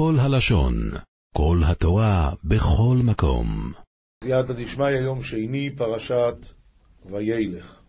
כל 0.00 0.16
הלשון, 0.18 0.74
כל 1.36 1.58
התורה, 1.66 2.32
בכל 2.44 2.96
מקום. 3.04 3.72
סייעתא 4.24 4.52
דשמיא, 4.52 4.88
יום 4.88 5.22
שני, 5.22 5.70
פרשת 5.76 6.34
וילך. 7.10 7.80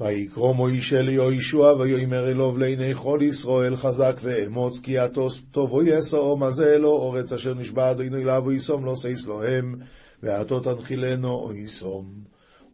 ויקרא 0.00 0.52
מוישה 0.52 1.02
ליהושע 1.02 1.74
ויאמר 1.78 2.28
אלוב 2.28 2.58
לעיני 2.58 2.94
כל 2.94 3.20
ישראל 3.22 3.76
חזק 3.76 4.16
ואמוץ 4.22 4.78
כי 4.78 4.92
יטוס 4.92 5.42
טובו 5.50 5.82
יסו 5.82 6.36
מזה 6.36 6.78
לו 6.78 6.90
אורץ 6.90 7.32
אשר 7.32 7.54
נשבע 7.54 7.90
אדוני 7.90 8.24
לה 8.24 8.40
ויסום 8.40 8.84
לא 8.84 8.96
שייס 8.96 9.26
להם 9.26 9.74
ועתו 10.22 10.60
תנחילנו 10.60 11.30
או 11.30 11.54
יסום. 11.54 12.04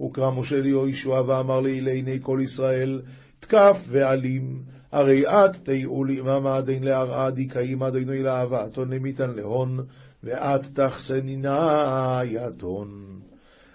וקרא 0.03 0.31
משה 0.31 0.61
ליהושע 0.61 1.23
ואמר 1.27 1.61
לי 1.61 1.81
לעיני 1.81 2.19
כל 2.23 2.41
ישראל 2.43 3.03
תקף 3.41 3.85
ועלים 3.89 4.75
הרי 4.95 5.27
את 5.27 5.57
תיעו 5.57 6.05
לעממה 6.05 6.61
דין 6.61 6.85
להרעה 6.85 7.31
דקאים 7.31 7.83
אדוני 7.83 8.23
לאהבתו 8.23 8.85
נמיתן 8.85 9.31
להון 9.31 9.81
ואת 10.25 10.61
תחסנינה 10.75 12.21
יתון. 12.25 13.21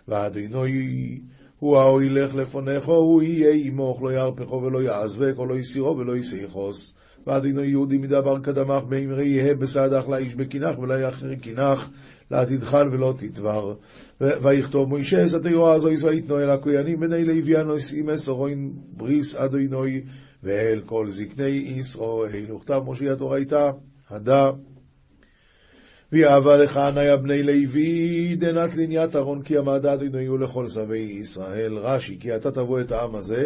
ואדוני 0.07 1.19
הוא 1.59 1.77
ההולך 1.77 2.35
לפונך, 2.35 2.85
הוא 2.85 3.23
יהיה 3.23 3.65
עמוך, 3.65 4.01
לא 4.01 4.13
ירפכו 4.13 4.61
ולא 4.63 4.81
יעזבק, 4.81 5.33
או 5.37 5.45
לא 5.45 5.55
יסירו 5.55 5.97
ולא 5.97 6.17
יסיחוס. 6.17 6.95
ואדוני 7.27 7.67
יהודי 7.67 7.97
מדבר 7.97 8.39
קדמך, 8.39 8.83
באמרי 8.83 9.27
יהא 9.27 9.53
בסעדך 9.53 10.09
לאיש 10.09 10.35
בקינך, 10.35 10.79
ולא 10.79 10.93
יחר 10.93 11.35
קינך, 11.35 11.89
לה 12.31 12.45
תדחל 12.45 12.87
ולא 12.91 13.13
תדבר. 13.17 13.73
ויכתוב 14.21 14.89
מוישה 14.89 15.27
סתי 15.27 15.49
יועז 15.49 15.85
אויס 15.85 16.03
ויתנו 16.03 16.39
אל 16.39 16.49
הכהנים 16.49 16.99
בני 16.99 17.25
לוי 17.25 17.57
הנושאים 17.57 18.09
עשרוין 18.09 18.73
בריס 18.91 19.35
אדוני 19.35 20.01
ואל 20.43 20.81
כל 20.85 21.09
זקני 21.09 21.73
ישראל. 21.77 22.51
וכתב 22.55 22.81
משה 22.87 23.13
התורייתא, 23.13 23.69
הדה 24.09 24.47
ויאהבה 26.11 26.57
לך 26.57 26.77
עניה 26.77 27.17
בני 27.17 27.43
לוי, 27.43 28.35
דנת 28.35 28.75
לניית 28.75 29.15
ארון 29.15 29.41
כי 29.41 29.57
עמד 29.57 29.85
אדוני 29.85 30.17
יהיו 30.17 30.37
לכל 30.37 30.67
שבי 30.67 30.97
ישראל. 30.97 31.77
רש"י, 31.77 32.17
כי 32.19 32.35
אתה 32.35 32.51
תבוא 32.51 32.81
את 32.81 32.91
העם 32.91 33.15
הזה, 33.15 33.43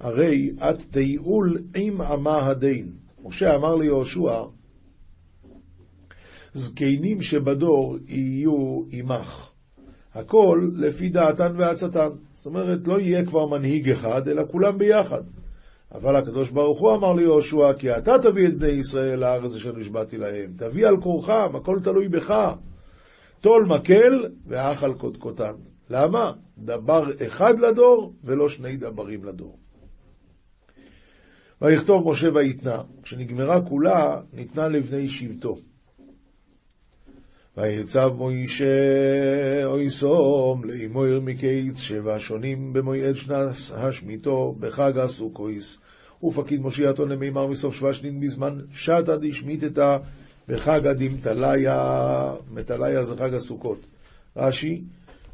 הרי 0.00 0.50
את 0.56 0.82
תיעול 0.90 1.58
עם 1.74 2.00
עמה 2.00 2.46
הדין. 2.46 2.92
משה 3.24 3.54
אמר 3.54 3.74
ליהושע, 3.76 4.42
זקנים 6.52 7.20
שבדור 7.20 7.98
יהיו 8.06 8.82
עמך. 8.90 9.50
הכל 10.14 10.70
לפי 10.74 11.08
דעתן 11.08 11.52
ועצתן. 11.58 12.08
זאת 12.32 12.46
אומרת, 12.46 12.78
לא 12.86 13.00
יהיה 13.00 13.24
כבר 13.24 13.46
מנהיג 13.46 13.90
אחד, 13.90 14.28
אלא 14.28 14.42
כולם 14.50 14.78
ביחד. 14.78 15.22
אבל 15.94 16.16
הקדוש 16.16 16.50
ברוך 16.50 16.80
הוא 16.80 16.94
אמר 16.94 17.12
ליהושע, 17.12 17.72
כי 17.72 17.96
אתה 17.96 18.12
תביא 18.22 18.48
את 18.48 18.58
בני 18.58 18.72
ישראל 18.72 19.18
לארץ 19.18 19.54
אשר 19.54 19.72
נשבעתי 19.76 20.18
להם. 20.18 20.52
תביא 20.56 20.86
על 20.86 21.00
כורחם, 21.00 21.56
הכל 21.56 21.78
תלוי 21.84 22.08
בך. 22.08 22.54
טול 23.40 23.66
מקל 23.66 24.28
ואח 24.46 24.82
על 24.82 24.94
קודקותן. 24.94 25.52
למה? 25.90 26.32
דבר 26.58 27.02
אחד 27.26 27.60
לדור 27.60 28.14
ולא 28.24 28.48
שני 28.48 28.76
דברים 28.76 29.24
לדור. 29.24 29.58
ויכתוב 31.62 32.10
משה 32.10 32.28
ויתנה, 32.34 32.82
כשנגמרה 33.02 33.60
כולה, 33.68 34.20
ניתנה 34.32 34.68
לבני 34.68 35.08
שבטו. 35.08 35.56
ויצב 37.56 38.08
מוישה 38.16 38.64
אוי 39.64 39.90
סום 39.90 40.64
לאמור 40.64 41.20
מקיץ 41.22 41.78
שבע 41.78 42.16
שונים 42.18 42.72
במועד 42.72 43.16
שנת 43.16 43.48
השמיטו 43.74 44.54
בחג 44.60 44.98
הסוכויס 44.98 45.78
ופקיד 46.24 46.60
מושיעתו 46.60 47.06
למימר 47.06 47.46
מסוף 47.46 47.74
שבע 47.74 47.94
שנין 47.94 48.20
בזמן 48.20 48.58
שתא 48.72 49.16
דשמיטתא 49.16 49.96
בחג 50.48 50.86
הדמתליה, 50.86 52.32
מטליה 52.50 53.02
זה 53.02 53.16
חג 53.16 53.34
הסוכות. 53.34 53.86
רש"י, 54.36 54.82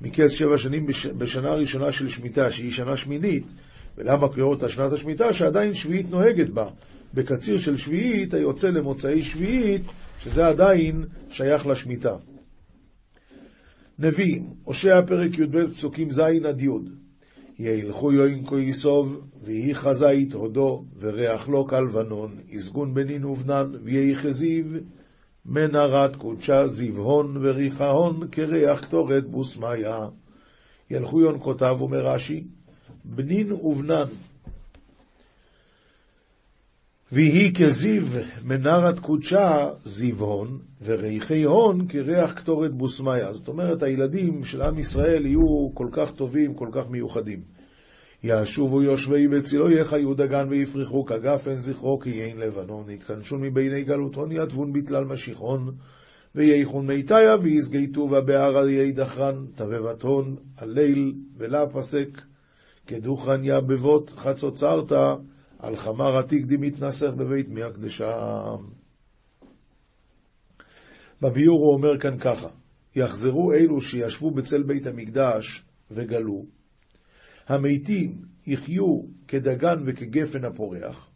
מקץ 0.00 0.30
שבע 0.30 0.58
שנים 0.58 0.86
בש, 0.86 1.06
בשנה 1.06 1.48
הראשונה 1.48 1.92
של 1.92 2.08
שמיטה, 2.08 2.50
שהיא 2.50 2.72
שנה 2.72 2.96
שמינית, 2.96 3.46
ולמה 3.98 4.28
קראו 4.28 4.50
אותה 4.50 4.68
שנת 4.68 4.92
השמיטה? 4.92 5.32
שעדיין 5.32 5.74
שביעית 5.74 6.10
נוהגת 6.10 6.48
בה. 6.48 6.68
בקציר 7.14 7.56
של 7.56 7.76
שביעית 7.76 8.34
היוצא 8.34 8.68
למוצאי 8.68 9.22
שביעית, 9.22 9.82
שזה 10.18 10.46
עדיין 10.46 11.04
שייך 11.30 11.66
לשמיטה. 11.66 12.16
נביאים, 13.98 14.50
הושע 14.64 15.00
פרק 15.06 15.38
י"ב 15.38 15.70
פסוקים 15.72 16.10
ז' 16.10 16.18
עד 16.18 16.60
י' 16.60 16.68
יהלכו 17.58 18.12
יוין 18.12 18.46
כה 18.46 18.60
יסוב, 18.60 19.20
ויהי 19.42 19.74
חזית 19.74 20.32
הודו, 20.32 20.84
וריח 20.98 21.48
לו 21.48 21.66
כלבנון, 21.66 22.38
יסגון 22.48 22.94
בנין 22.94 23.24
ובנן, 23.24 23.72
ויהי 23.84 24.16
חזיב, 24.16 24.66
מנהרת 25.46 26.16
קודשה, 26.16 26.66
זבהון 26.66 27.36
וריחהון, 27.36 28.28
כריח 28.32 28.80
קטורת 28.80 29.26
בוסמיה. 29.26 29.98
ילכו 30.90 31.20
יון 31.20 31.38
כותב, 31.40 31.74
אומר 31.80 32.06
רש"י, 32.06 32.44
בנין 33.04 33.52
ובנן, 33.52 34.06
ויהי 37.12 37.52
כזיו 37.54 38.02
מנרת 38.44 38.98
קודשה 38.98 39.70
זיוון, 39.84 40.58
וריחי 40.84 41.42
הון 41.42 41.86
כריח 41.88 42.32
קטורת 42.32 42.74
בוסמיה. 42.74 43.32
זאת 43.32 43.48
אומרת, 43.48 43.82
הילדים 43.82 44.44
של 44.44 44.62
עם 44.62 44.78
ישראל 44.78 45.26
יהיו 45.26 45.70
כל 45.74 45.88
כך 45.92 46.12
טובים, 46.12 46.54
כל 46.54 46.68
כך 46.72 46.90
מיוחדים. 46.90 47.40
ישובו 48.22 48.82
יושבי 48.82 49.28
בצילו 49.28 49.70
יחיו 49.70 50.14
דגן 50.14 50.46
ויפרחו 50.48 51.04
כגפן 51.04 51.54
זכרו 51.54 51.98
כי 51.98 52.10
יין 52.10 52.38
לבנון, 52.38 52.90
יתכנשון 52.90 53.40
מביני 53.40 53.84
גלותון 53.84 54.32
יתבון 54.32 54.72
בתלל 54.72 55.04
משיחון, 55.04 55.74
וייכון 56.34 56.86
מיתיה 56.86 57.36
ויסגייתו 57.42 58.00
ובערה 58.00 58.70
יהי 58.70 58.92
דחרן, 58.92 59.46
תבבתון, 59.54 60.36
הליל 60.58 61.14
ולה 61.36 61.66
פסק, 61.66 62.20
כדוכרן 62.86 63.40
יבבות 63.44 64.10
חצוצרתא, 64.10 65.14
על 65.58 65.76
חמר 65.76 66.16
עתיק 66.16 66.46
דמתנסך 66.46 67.10
בבית 67.16 67.48
מי 67.48 67.62
הקדשה. 67.62 68.12
בביור 71.22 71.58
הוא 71.58 71.74
אומר 71.74 71.98
כאן 72.00 72.18
ככה, 72.18 72.48
יחזרו 72.96 73.52
אלו 73.52 73.80
שישבו 73.80 74.30
בצל 74.30 74.62
בית 74.62 74.86
המקדש 74.86 75.64
וגלו, 75.90 76.44
המתים 77.46 78.22
יחיו 78.46 79.00
כדגן 79.28 79.76
וכגפן 79.86 80.44
הפורח, 80.44 81.10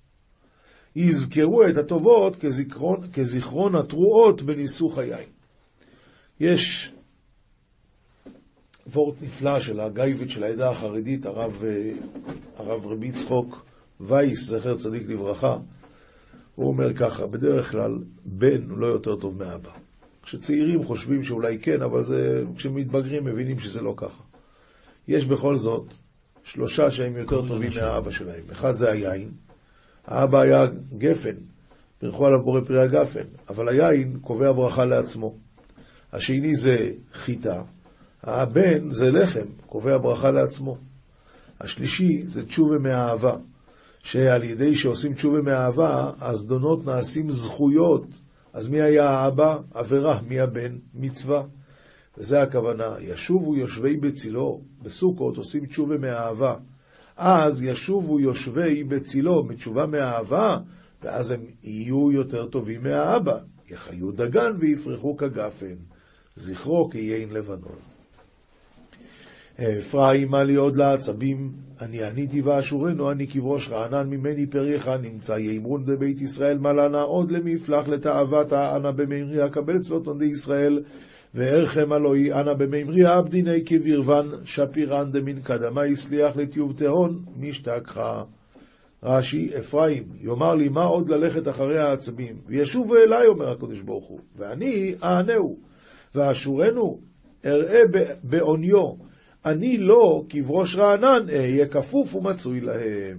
יזכרו 0.96 1.62
את 1.70 1.76
הטובות 1.76 2.36
כזיכרון, 2.36 3.10
כזיכרון 3.12 3.74
התרועות 3.74 4.42
בניסוך 4.42 4.98
היין. 4.98 5.28
יש 6.40 6.92
וורט 8.86 9.14
נפלא 9.22 9.60
של 9.60 9.80
הגייבית 9.80 10.30
של 10.30 10.42
העדה 10.42 10.70
החרדית, 10.70 11.26
הרב, 11.26 11.62
הרב 12.56 12.86
רבי 12.86 13.12
צחוק 13.12 13.69
וייס, 14.00 14.46
זכר 14.46 14.76
צדיק 14.76 15.08
לברכה, 15.08 15.56
הוא 16.54 16.68
אומר 16.68 16.94
ככה, 16.94 17.26
בדרך 17.26 17.70
כלל 17.70 17.98
בן 18.24 18.70
הוא 18.70 18.78
לא 18.78 18.86
יותר 18.86 19.16
טוב 19.16 19.38
מאבא. 19.38 19.70
כשצעירים 20.22 20.84
חושבים 20.84 21.24
שאולי 21.24 21.58
כן, 21.58 21.82
אבל 21.82 22.02
זה, 22.02 22.42
כשמתבגרים 22.56 23.24
מבינים 23.24 23.58
שזה 23.58 23.82
לא 23.82 23.94
ככה. 23.96 24.22
יש 25.08 25.26
בכל 25.26 25.56
זאת 25.56 25.94
שלושה 26.42 26.90
שהם 26.90 27.16
יותר 27.16 27.48
טובים 27.48 27.70
מהאבא 27.76 28.10
שלהם. 28.10 28.44
אחד 28.52 28.76
זה 28.76 28.90
היין, 28.90 29.30
האבא 30.06 30.40
היה 30.40 30.66
גפן, 30.98 31.36
בירכו 32.02 32.26
עליו 32.26 32.42
בורא 32.42 32.60
פרי 32.60 32.80
הגפן, 32.80 33.24
אבל 33.48 33.68
היין 33.68 34.18
קובע 34.20 34.52
ברכה 34.52 34.84
לעצמו. 34.84 35.36
השני 36.12 36.56
זה 36.56 36.76
חיטה, 37.12 37.62
הבן 38.22 38.90
זה 38.92 39.10
לחם, 39.10 39.46
קובע 39.66 39.98
ברכה 39.98 40.30
לעצמו. 40.30 40.78
השלישי 41.60 42.22
זה 42.26 42.46
תשובה 42.46 42.78
מהאהבה. 42.78 43.36
שעל 44.02 44.44
ידי 44.44 44.74
שעושים 44.74 45.14
תשובה 45.14 45.40
מאהבה, 45.40 46.10
הזדונות 46.20 46.86
נעשים 46.86 47.30
זכויות. 47.30 48.06
אז 48.52 48.68
מי 48.68 48.82
היה 48.82 49.10
האבא? 49.10 49.58
עבירה. 49.74 50.20
מי 50.28 50.40
הבן? 50.40 50.76
מצווה. 50.94 51.42
וזה 52.18 52.42
הכוונה. 52.42 52.94
ישובו 53.00 53.56
יושבי 53.56 53.96
בצילו, 53.96 54.60
בסוכות 54.82 55.36
עושים 55.36 55.66
תשובה 55.66 55.98
מאהבה. 55.98 56.54
אז 57.16 57.62
ישובו 57.62 58.20
יושבי 58.20 58.84
בצילו 58.84 59.44
מתשובה 59.44 59.86
מאהבה, 59.86 60.56
ואז 61.02 61.30
הם 61.30 61.40
יהיו 61.62 62.12
יותר 62.12 62.46
טובים 62.46 62.82
מהאבא. 62.82 63.38
יחיו 63.70 64.12
דגן 64.12 64.52
ויפרחו 64.58 65.16
כגפן. 65.16 65.76
זכרו 66.36 66.90
כיין 66.90 67.30
לבנון. 67.30 67.89
אפרים 69.62 70.34
לי 70.34 70.54
עוד 70.54 70.76
לעצבים, 70.76 71.52
אני 71.80 72.02
עניתי 72.02 72.40
ואשורנו, 72.42 73.10
אני 73.10 73.26
כבראש 73.26 73.68
רענן 73.68 74.08
ממני 74.08 74.46
פריך, 74.46 74.88
נמצא 75.02 75.32
יאמרון 75.32 75.84
בבית 75.84 76.20
ישראל 76.20 76.58
מלנה 76.58 77.00
עוד? 77.00 77.30
למפלח 77.30 77.88
לתאוותה, 77.88 78.76
אנא 78.76 78.90
במימרי 78.90 79.46
אקבל 79.46 79.78
צלות 79.78 80.06
עונדי 80.06 80.24
ישראל, 80.24 80.82
וערכם 81.34 81.92
אלוהי, 81.92 82.32
אנא 82.32 82.54
במימרי 82.54 83.06
עבדיני 83.06 83.64
כבירוון, 83.66 84.26
שפירן 84.44 85.10
דמין 85.12 85.40
קדמה 85.40 85.86
יסליח 85.86 86.36
לטיוב 86.36 86.72
תהון, 86.76 87.24
משתכחה. 87.36 88.22
רש"י, 89.02 89.50
אפרים, 89.58 90.04
יאמר 90.20 90.54
לי 90.54 90.68
מה 90.68 90.82
עוד 90.82 91.08
ללכת 91.08 91.48
אחרי 91.48 91.78
העצבים, 91.78 92.36
וישובו 92.46 92.96
אליי, 92.96 93.26
אומר 93.26 93.50
הקדוש 93.50 93.82
ברוך 93.82 94.08
הוא, 94.08 94.20
ואני 94.36 94.94
אענהו, 95.04 95.56
ואשורנו 96.14 97.00
אראה 97.46 97.80
בעוניו, 98.24 99.09
אני 99.46 99.78
לא 99.78 100.24
כבראש 100.28 100.76
רענן, 100.76 101.28
אהיה 101.28 101.66
כפוף 101.66 102.14
ומצוי 102.14 102.60
להם. 102.60 103.18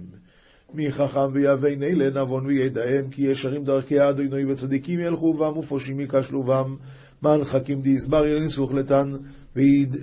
מי 0.74 0.92
חכם 0.92 1.32
ויבין 1.32 1.82
אלה 1.82 2.22
נבון 2.22 2.46
וידעם, 2.46 3.10
כי 3.10 3.22
ישרים 3.22 3.64
דרכי 3.64 4.00
אדוני 4.00 4.44
וצדיקים 4.44 5.00
ילכו 5.00 5.34
בם 5.34 5.58
ופושעים 5.58 6.00
ייכשלו 6.00 6.42
בם. 6.42 6.76
מנחקים 7.22 7.80
דיסבר 7.80 8.26
ינסוך 8.26 8.74
לתן, 8.74 9.12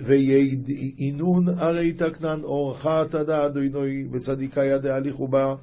וידעינון 0.04 1.44
הרי 1.58 1.92
תקנן, 1.92 2.40
אורחה 2.42 3.04
תדע 3.10 3.46
אדוני 3.46 4.04
וצדיקה 4.12 4.64
ידע 4.64 4.94
הליכו 4.94 5.28
בה. 5.28 5.54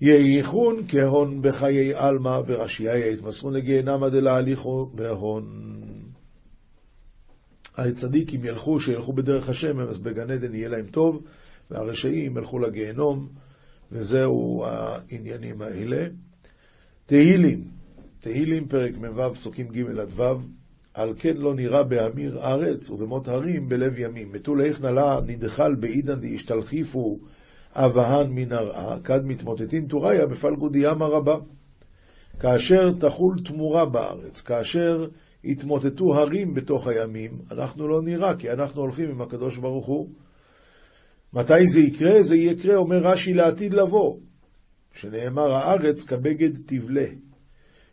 יהיכון 0.00 0.76
כהון 0.88 1.42
בחיי 1.42 1.94
עלמא, 1.94 2.40
וראשיה 2.46 2.96
יתמסרון 2.96 3.54
לגיהנמה 3.54 4.08
דלהליכו 4.08 4.90
בהון. 4.94 5.73
הצדיקים 7.76 8.44
ילכו, 8.44 8.80
שילכו 8.80 9.12
בדרך 9.12 9.48
השם, 9.48 9.80
אז 9.80 9.98
בגן 9.98 10.30
עדן 10.30 10.54
יהיה 10.54 10.68
להם 10.68 10.86
טוב, 10.86 11.22
והרשעים 11.70 12.36
ילכו 12.36 12.58
לגיהנום, 12.58 13.28
וזהו 13.92 14.64
העניינים 14.66 15.62
האלה. 15.62 16.06
תהילים, 17.06 17.64
תהילים 18.20 18.68
פרק 18.68 18.96
מ"ו, 18.96 19.34
פסוקים 19.34 19.68
ג' 19.68 19.98
עד 19.98 20.20
ו', 20.20 20.22
על 20.94 21.12
כן 21.18 21.36
לא 21.36 21.54
נראה 21.54 21.82
בהמיר 21.82 22.38
ארץ 22.42 22.90
ובמות 22.90 23.28
הרים 23.28 23.68
בלב 23.68 23.98
ימים. 23.98 24.32
מתו 24.32 24.54
לאיך 24.54 24.82
נלה 24.82 25.20
נדחל 25.26 25.74
בעידן 25.74 26.20
דאשתלחיפו 26.20 27.18
אבהן 27.72 28.30
מן 28.30 28.52
הרעה, 28.52 29.00
כד 29.04 29.26
מתמוטטין 29.26 29.86
טוריה 29.86 30.26
בפלגו 30.26 30.68
דיאמה 30.68 31.06
רבה. 31.06 31.36
כאשר 32.40 32.92
תחול 33.00 33.36
תמורה 33.44 33.86
בארץ, 33.86 34.40
כאשר 34.40 35.08
יתמוטטו 35.44 36.14
הרים 36.14 36.54
בתוך 36.54 36.86
הימים, 36.86 37.30
אנחנו 37.50 37.88
לא 37.88 38.02
נראה, 38.02 38.36
כי 38.36 38.50
אנחנו 38.50 38.80
הולכים 38.80 39.10
עם 39.10 39.22
הקדוש 39.22 39.56
ברוך 39.56 39.86
הוא. 39.86 40.08
מתי 41.32 41.66
זה 41.66 41.80
יקרה? 41.80 42.22
זה 42.22 42.36
יקרה, 42.36 42.76
אומר 42.76 42.96
רש"י, 42.96 43.34
לעתיד 43.34 43.74
לבוא, 43.74 44.16
שנאמר 44.92 45.52
הארץ 45.52 46.04
כבגד 46.04 46.50
תבלה. 46.66 47.06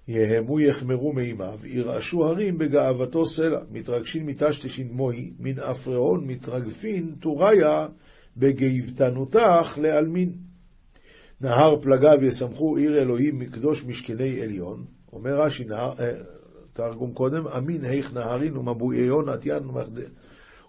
יהמו 0.07 0.59
יחמרו 0.59 1.13
מימיו, 1.13 1.59
ירעשו 1.63 2.25
הרים 2.25 2.57
בגאוותו 2.57 3.25
סלע, 3.25 3.59
מתרגשין 3.71 4.25
מטשטשין 4.25 4.87
מוי, 4.91 5.31
מן 5.39 5.59
אפרעון 5.59 6.27
מתרגפין 6.27 7.15
טוריה 7.19 7.87
בגאוותנותך 8.37 9.77
לעלמין. 9.81 10.33
נהר 11.41 11.81
פלגיו 11.81 12.23
יסמכו 12.23 12.77
עיר 12.77 12.97
אלוהים 13.01 13.39
מקדוש 13.39 13.85
משכני 13.85 14.41
עליון, 14.41 14.85
אומר 15.13 15.41
רש"י, 15.41 15.63
תרגום 16.73 17.13
קודם, 17.13 17.47
אמין 17.47 17.85
היך 17.85 18.13
נהרין 18.13 18.57
ומבויון 18.57 19.29
עטיין 19.29 19.63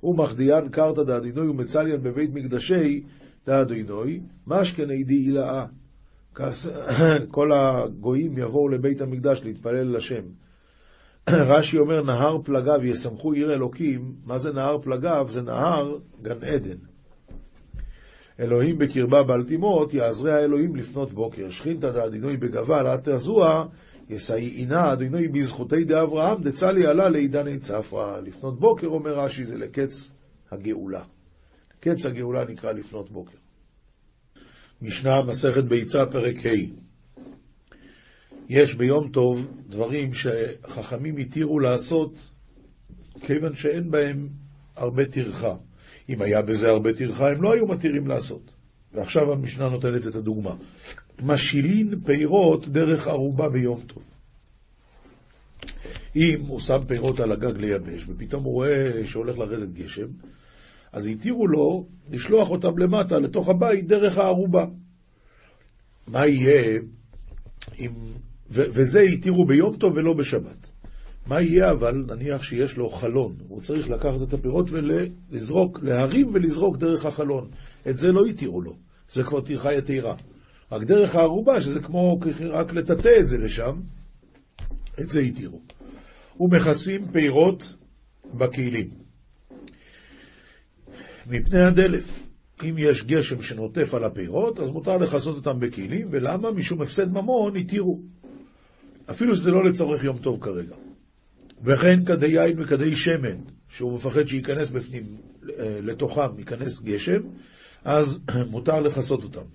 ומחדיין 0.03 0.69
קרתא 0.69 1.03
דאדינוי 1.03 1.49
ומצליין 1.49 2.03
בבית 2.03 2.31
מקדשי 2.35 3.03
דאדינוי, 3.47 4.21
משכני 4.47 5.05
הילאה. 5.09 5.65
כל 7.31 7.53
הגויים 7.53 8.39
יבואו 8.39 8.69
לבית 8.69 9.01
המקדש 9.01 9.41
להתפלל 9.45 9.97
לשם. 9.97 10.23
רש"י 11.51 11.79
אומר, 11.79 12.03
נהר 12.03 12.43
פלגיו 12.45 12.85
יסמכו 12.85 13.33
עיר 13.33 13.55
אלוקים, 13.55 14.13
מה 14.25 14.39
זה 14.39 14.53
נהר 14.53 14.79
פלגיו? 14.83 15.27
זה 15.29 15.43
נהר 15.43 15.99
גן 16.23 16.45
עדן. 16.45 16.77
אלוהים 18.41 18.79
בקרבה 18.79 19.23
בל 19.23 19.43
תימות, 19.43 19.95
יעזרי 19.95 20.33
האלוהים 20.33 20.77
לפנות 20.77 21.13
בוקר. 21.13 21.51
שכינתא 21.51 21.91
דאדינוי 21.91 22.37
בגבל, 22.37 22.87
עת 22.87 23.09
תזוע, 23.09 23.67
יסייעינה 24.13 24.93
אדינוי 24.93 25.29
בזכותי 25.29 25.85
דאברהם, 25.85 26.43
דצלי 26.43 26.87
עלה 26.87 27.09
לעידני 27.09 27.59
צפרא. 27.59 28.21
לפנות 28.21 28.61
בוקר, 28.61 28.87
אומר 28.87 29.19
רש"י, 29.19 29.45
זה 29.45 29.59
לקץ 29.59 30.11
הגאולה. 30.51 31.05
קץ 31.81 32.07
הגאולה 32.07 32.45
נקרא 32.45 32.73
לפנות 32.73 33.11
בוקר. 33.11 33.39
משנה 34.83 35.23
מסכת 35.23 35.65
ביצה 35.65 36.07
פרק 36.07 36.47
ה' 36.47 36.83
יש 38.49 38.75
ביום 38.75 39.11
טוב 39.13 39.47
דברים 39.69 40.11
שחכמים 40.15 41.17
התירו 41.17 41.59
לעשות 41.59 42.15
כיוון 43.21 43.55
שאין 43.55 43.91
בהם 43.91 44.29
הרבה 44.77 45.05
טרחה. 45.05 45.55
אם 46.09 46.23
היה 46.23 46.43
בזה 46.43 46.69
הרבה 46.69 46.93
טרחה, 46.93 47.31
הם 47.31 47.43
לא 47.43 47.53
היו 47.53 47.67
מתירים 47.67 48.07
לעשות. 48.07 48.55
ועכשיו 48.95 49.33
המשנה 49.33 49.69
נותנת 49.69 50.07
את 50.07 50.15
הדוגמה. 50.15 50.55
משילין 51.23 52.01
פירות 52.05 52.69
דרך 52.69 53.09
ערובה 53.09 53.49
ביום 53.49 53.81
טוב. 53.81 54.03
אם 56.17 56.41
הוא 56.47 56.61
שם 56.61 56.79
פירות 56.89 57.21
על 57.21 57.33
הגג 57.33 57.61
לייבש, 57.61 58.05
ופתאום 58.09 58.45
הוא 58.45 58.53
רואה 58.53 59.07
שהולך 59.07 59.39
לרדת 59.39 59.69
גשם, 59.69 60.07
אז 60.93 61.07
התירו 61.07 61.47
לו 61.47 61.89
לשלוח 62.11 62.51
אותם 62.51 62.79
למטה, 62.79 63.19
לתוך 63.19 63.49
הבית, 63.49 63.87
דרך 63.87 64.19
הערובה. 64.19 64.67
מה 66.07 66.27
יהיה 66.27 66.81
אם... 67.79 67.91
ו- 68.51 68.67
וזה 68.73 69.01
התירו 69.01 69.45
ביום 69.45 69.77
טוב 69.77 69.93
ולא 69.93 70.15
בשבת. 70.15 70.72
מה 71.27 71.41
יהיה 71.41 71.71
אבל, 71.71 72.05
נניח 72.09 72.43
שיש 72.43 72.77
לו 72.77 72.91
חלון, 72.91 73.37
הוא 73.49 73.61
צריך 73.61 73.91
לקחת 73.91 74.23
את 74.29 74.33
הפירות 74.33 74.71
ולזרוק, 74.71 75.79
להרים 75.83 76.31
ולזרוק 76.35 76.77
דרך 76.77 77.07
החלון. 77.07 77.49
את 77.89 77.99
זה 77.99 78.13
לא 78.13 78.25
התירו 78.31 78.61
לו, 78.61 78.77
זה 79.09 79.25
כבר 79.25 79.41
טרחה 79.41 79.75
יתירה. 79.75 80.15
רק 80.73 80.83
דרך 80.83 81.17
הערובה, 81.17 81.61
שזה 81.61 81.81
כמו 81.81 82.21
רק 82.51 82.73
לטאטא 82.73 83.11
את 83.21 83.29
זה 83.29 83.39
לשם, 83.39 83.81
את 85.01 85.11
זה 85.11 85.21
התירו. 85.21 85.61
ומכסים 86.41 87.07
פירות 87.13 87.75
בכלים. 88.35 88.91
מפני 91.27 91.61
הדלף. 91.61 92.29
אם 92.65 92.75
יש 92.79 93.05
גשם 93.05 93.43
שנוטף 93.43 93.95
על 93.95 94.05
הפירות, 94.05 94.61
אז 94.61 94.71
מותר 94.71 94.97
לכסות 94.97 95.37
אותם 95.37 95.61
בכלים, 95.61 96.09
ולמה? 96.11 96.51
משום 96.51 96.83
הפסד 96.83 97.13
ממון 97.13 97.57
התירו. 97.57 98.01
אפילו 99.11 99.37
שזה 99.37 99.51
לא 99.51 99.65
לצורך 99.65 100.05
יום 100.05 100.19
טוב 100.19 100.45
כרגע. 100.45 100.75
וכן 101.65 102.05
כדי 102.05 102.27
יין 102.27 102.61
וכדי 102.63 102.97
שמן, 102.97 103.39
שהוא 103.69 103.95
מפחד 103.95 104.27
שייכנס 104.27 104.71
בפנים, 104.71 105.17
אה, 105.59 105.79
לתוכם 105.83 106.39
ייכנס 106.39 106.83
גשם, 106.83 107.21
אז 107.85 108.21
מותר 108.51 108.81
לכסות 108.81 109.25
אותם. 109.25 109.47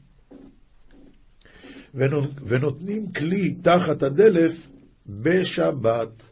ונותנים 2.45 3.11
כלי 3.11 3.55
תחת 3.61 4.03
הדלף 4.03 4.67
בשבת. 5.07 6.29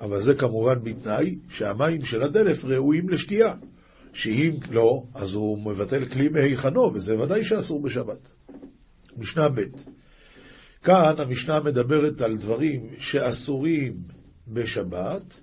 אבל 0.00 0.18
זה 0.18 0.34
כמובן 0.34 0.74
בתנאי 0.82 1.38
שהמים 1.48 2.04
של 2.04 2.22
הדלף 2.22 2.64
ראויים 2.64 3.08
לשתייה. 3.08 3.54
שאם 4.12 4.52
לא, 4.70 5.02
אז 5.14 5.34
הוא 5.34 5.72
מבטל 5.72 6.08
כלי 6.08 6.28
מהיכנו, 6.28 6.90
וזה 6.94 7.18
ודאי 7.18 7.44
שאסור 7.44 7.82
בשבת. 7.82 8.32
משנה 9.16 9.48
ב' 9.48 9.60
כאן 10.82 11.14
המשנה 11.18 11.60
מדברת 11.60 12.20
על 12.20 12.36
דברים 12.36 12.90
שאסורים 12.98 13.96
בשבת, 14.48 15.34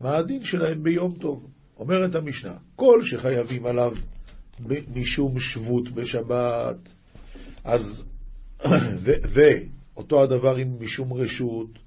מה 0.00 0.16
הדין 0.16 0.44
שלהם 0.44 0.82
ביום 0.82 1.14
טוב. 1.20 1.50
אומרת 1.78 2.14
המשנה, 2.14 2.54
כל 2.76 3.04
שחייבים 3.04 3.66
עליו 3.66 3.94
משום 4.94 5.40
שבות 5.40 5.88
בשבת, 5.88 6.94
אז, 7.64 8.04
ואותו 9.04 10.22
הדבר 10.22 10.56
עם 10.56 10.76
משום 10.80 11.12
רשות, 11.12 11.78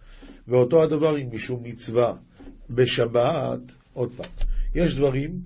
ואותו 0.48 0.84
הדבר 0.84 1.16
עם 1.16 1.36
משום 1.36 1.64
מצווה 1.64 2.14
בשבת, 2.70 3.60
עוד 3.94 4.12
פעם, 4.18 4.32
יש 4.76 4.96
דברים 4.96 5.42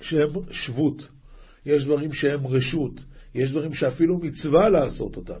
שהם 0.00 0.30
שבות, 0.50 1.08
יש 1.66 1.84
דברים 1.84 2.12
שהם 2.12 2.46
רשות, 2.46 2.92
יש 3.34 3.50
דברים 3.50 3.74
שאפילו 3.74 4.18
מצווה 4.18 4.68
לעשות 4.68 5.16
אותם, 5.16 5.40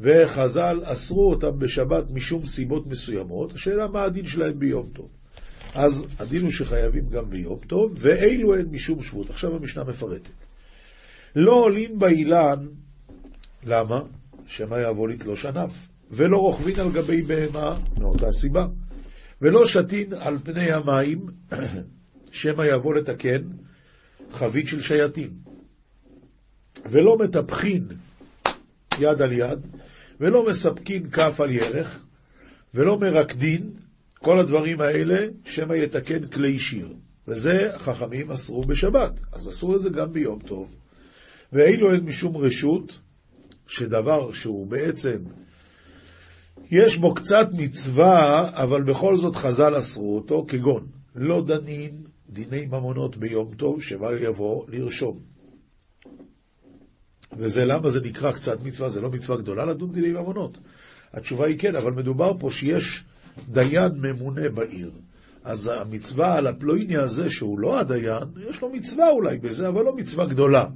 וחז"ל 0.00 0.80
אסרו 0.84 1.30
אותם 1.30 1.58
בשבת 1.58 2.10
משום 2.10 2.46
סיבות 2.46 2.86
מסוימות, 2.86 3.52
השאלה 3.52 3.88
מה 3.88 4.02
הדין 4.02 4.26
שלהם 4.26 4.58
ביום 4.58 4.88
טוב. 4.92 5.08
אז 5.74 6.06
הדין 6.18 6.42
הוא 6.42 6.50
שחייבים 6.50 7.08
גם 7.08 7.30
ביום 7.30 7.58
טוב, 7.66 7.92
ואילו 7.94 8.54
הן 8.54 8.66
משום 8.70 9.02
שבות. 9.02 9.30
עכשיו 9.30 9.56
המשנה 9.56 9.84
מפרטת. 9.84 10.30
לא 11.36 11.52
עולים 11.52 11.98
באילן, 11.98 12.66
למה? 13.66 14.00
שמא 14.46 14.76
יבוא 14.88 15.08
לתלוש 15.08 15.46
ענף. 15.46 15.88
ולא 16.10 16.36
רוכבין 16.36 16.80
על 16.80 16.92
גבי 16.92 17.22
בהמה, 17.22 17.78
מאותה 17.98 18.32
סיבה. 18.32 18.66
ולא 19.42 19.66
שתין 19.66 20.12
על 20.12 20.38
פני 20.42 20.72
המים, 20.72 21.26
שמא 22.30 22.62
יבוא 22.62 22.94
לתקן 22.94 23.42
חבית 24.30 24.68
של 24.68 24.80
שייטין. 24.80 25.30
ולא 26.86 27.16
מטפחין 27.18 27.84
יד 29.00 29.22
על 29.22 29.32
יד, 29.32 29.58
ולא 30.20 30.46
מספקין 30.46 31.10
כף 31.10 31.40
על 31.40 31.50
ירך, 31.50 32.04
ולא 32.74 32.98
מרקדין, 32.98 33.70
כל 34.18 34.38
הדברים 34.38 34.80
האלה, 34.80 35.26
שמא 35.44 35.74
יתקן 35.74 36.26
כלי 36.26 36.58
שיר. 36.58 36.88
וזה 37.28 37.70
חכמים 37.76 38.30
אסרו 38.30 38.62
בשבת, 38.62 39.20
אז 39.32 39.48
אסרו 39.48 39.76
את 39.76 39.82
זה 39.82 39.90
גם 39.90 40.12
ביום 40.12 40.38
טוב. 40.38 40.68
ואילו 41.52 41.94
הן 41.94 42.00
משום 42.00 42.36
רשות, 42.36 42.98
שדבר 43.66 44.32
שהוא 44.32 44.66
בעצם, 44.66 45.18
יש 46.70 46.96
בו 46.96 47.14
קצת 47.14 47.48
מצווה, 47.52 48.50
אבל 48.62 48.82
בכל 48.82 49.16
זאת 49.16 49.36
חז"ל 49.36 49.78
אסרו 49.78 50.14
אותו, 50.16 50.44
כגון 50.48 50.86
לא 51.14 51.44
דנין 51.46 52.02
דיני 52.30 52.66
ממונות 52.66 53.16
ביום 53.16 53.54
טוב, 53.54 53.82
שמה 53.82 54.08
יבוא 54.20 54.64
לרשום. 54.68 55.37
וזה 57.36 57.64
למה 57.64 57.90
זה 57.90 58.00
נקרא 58.00 58.32
קצת 58.32 58.62
מצווה, 58.62 58.90
זה 58.90 59.00
לא 59.00 59.10
מצווה 59.10 59.38
גדולה 59.38 59.64
לדון 59.64 59.92
דיני 59.92 60.08
ממונות. 60.08 60.58
התשובה 61.12 61.46
היא 61.46 61.58
כן, 61.58 61.76
אבל 61.76 61.92
מדובר 61.92 62.32
פה 62.38 62.50
שיש 62.50 63.04
דיין 63.48 63.92
ממונה 63.94 64.48
בעיר. 64.48 64.90
אז 65.44 65.70
המצווה 65.74 66.38
על 66.38 66.46
הפלואיני 66.46 66.96
הזה, 66.96 67.30
שהוא 67.30 67.58
לא 67.58 67.80
הדיין, 67.80 68.28
יש 68.50 68.62
לו 68.62 68.70
מצווה 68.72 69.10
אולי 69.10 69.38
בזה, 69.38 69.68
אבל 69.68 69.82
לא 69.82 69.96
מצווה 69.96 70.24
גדולה. 70.24 70.66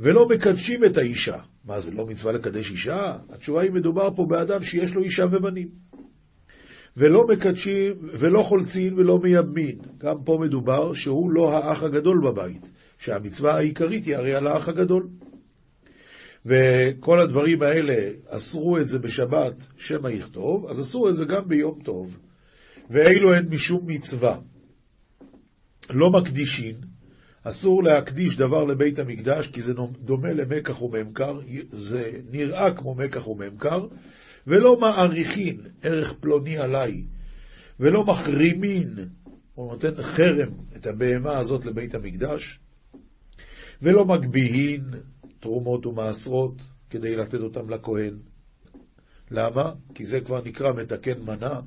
ולא 0.00 0.28
מקדשים 0.28 0.84
את 0.84 0.96
האישה. 0.96 1.36
מה, 1.64 1.80
זה 1.80 1.90
לא 1.90 2.06
מצווה 2.06 2.32
לקדש 2.32 2.70
אישה? 2.70 3.16
התשובה 3.30 3.62
היא, 3.62 3.70
מדובר 3.70 4.08
פה 4.16 4.26
באדם 4.28 4.62
שיש 4.62 4.94
לו 4.94 5.02
אישה 5.02 5.24
ובנים. 5.32 5.68
ולא 6.96 7.26
מקדשים, 7.26 7.92
ולא 8.02 8.42
חולצין 8.42 8.98
ולא 8.98 9.18
מייבמין. 9.18 9.78
גם 9.98 10.16
פה 10.24 10.38
מדובר 10.40 10.94
שהוא 10.94 11.30
לא 11.30 11.56
האח 11.56 11.82
הגדול 11.82 12.20
בבית, 12.30 12.70
שהמצווה 12.98 13.54
העיקרית 13.54 14.04
היא 14.06 14.16
הרי 14.16 14.34
על 14.34 14.46
האח 14.46 14.68
הגדול. 14.68 15.08
וכל 16.46 17.18
הדברים 17.18 17.62
האלה, 17.62 17.94
אסרו 18.28 18.78
את 18.78 18.88
זה 18.88 18.98
בשבת, 18.98 19.54
שמא 19.76 20.08
יכתוב, 20.08 20.66
אז 20.66 20.80
אסרו 20.80 21.08
את 21.08 21.16
זה 21.16 21.24
גם 21.24 21.48
ביום 21.48 21.78
טוב. 21.82 22.18
ואילו 22.90 23.34
הן 23.34 23.46
משום 23.50 23.86
מצווה. 23.86 24.38
לא 25.90 26.10
מקדישין, 26.10 26.76
אסור 27.42 27.82
להקדיש 27.82 28.36
דבר 28.36 28.64
לבית 28.64 28.98
המקדש, 28.98 29.46
כי 29.46 29.62
זה 29.62 29.72
דומה 30.00 30.32
למקח 30.32 30.82
וממכר, 30.82 31.40
זה 31.70 32.10
נראה 32.30 32.74
כמו 32.76 32.94
מקח 32.94 33.28
וממכר, 33.28 33.86
ולא 34.46 34.80
מעריכין 34.80 35.60
ערך 35.82 36.12
פלוני 36.12 36.58
עליי, 36.58 37.04
ולא 37.80 38.04
מחרימין, 38.04 38.94
הוא 39.54 39.72
נותן 39.72 40.02
חרם 40.02 40.50
את 40.76 40.86
הבהמה 40.86 41.38
הזאת 41.38 41.66
לבית 41.66 41.94
המקדש, 41.94 42.58
ולא 43.82 44.04
מגביהין 44.04 44.84
תרומות 45.40 45.86
ומעשרות 45.86 46.62
כדי 46.90 47.16
לתת 47.16 47.40
אותם 47.40 47.70
לכהן. 47.70 48.18
למה? 49.30 49.72
כי 49.94 50.04
זה 50.04 50.20
כבר 50.20 50.42
נקרא 50.44 50.72
מתקן 50.72 51.22
מנה. 51.22 51.60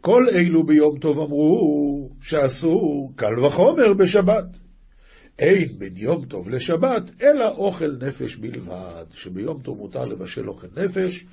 כל 0.00 0.22
אלו 0.34 0.66
ביום 0.66 0.98
טוב 0.98 1.18
אמרו 1.18 2.10
שאסור 2.20 3.12
קל 3.16 3.44
וחומר 3.44 3.94
בשבת. 3.98 4.44
אין 5.38 5.78
בין 5.78 5.96
יום 5.96 6.24
טוב 6.24 6.48
לשבת, 6.50 7.22
אלא 7.22 7.48
אוכל 7.48 7.96
נפש 8.06 8.36
בלבד, 8.36 9.04
שביום 9.14 9.62
טוב 9.62 9.78
מותר 9.78 10.04
לבשל 10.04 10.48
אוכל 10.48 10.66
נפש, 10.76 11.26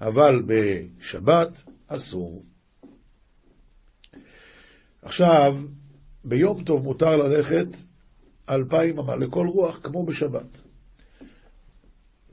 אבל 0.00 0.42
בשבת 0.46 1.62
אסור. 1.86 2.44
עכשיו, 5.02 5.56
ביום 6.24 6.64
טוב 6.64 6.82
מותר 6.82 7.16
ללכת 7.16 7.66
אלפיים 8.50 8.98
אמה 8.98 9.16
לכל 9.16 9.46
רוח, 9.46 9.80
כמו 9.82 10.06
בשבת. 10.06 10.60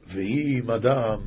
ואם 0.07 0.71
אדם 0.71 1.19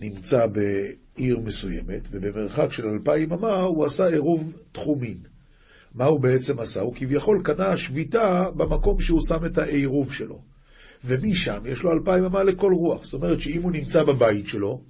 נמצא 0.00 0.46
בעיר 0.46 1.38
מסוימת, 1.38 2.02
ובמרחק 2.10 2.72
של 2.72 2.86
אלפיים 2.86 3.32
אמה 3.32 3.60
הוא 3.60 3.84
עשה 3.84 4.06
עירוב 4.06 4.52
תחומין. 4.72 5.18
מה 5.94 6.04
הוא 6.04 6.20
בעצם 6.20 6.58
עשה? 6.58 6.80
הוא 6.80 6.94
כביכול 6.94 7.42
קנה 7.44 7.76
שביתה 7.76 8.44
במקום 8.56 9.00
שהוא 9.00 9.20
שם 9.28 9.44
את 9.46 9.58
העירוב 9.58 10.12
שלו. 10.12 10.42
ומשם 11.04 11.62
יש 11.66 11.82
לו 11.82 11.92
אלפיים 11.92 12.24
אמה 12.24 12.42
לכל 12.42 12.72
רוח. 12.72 13.04
זאת 13.04 13.14
אומרת 13.14 13.40
שאם 13.40 13.62
הוא 13.62 13.72
נמצא 13.72 14.02
בבית 14.02 14.46
שלו, 14.46 14.82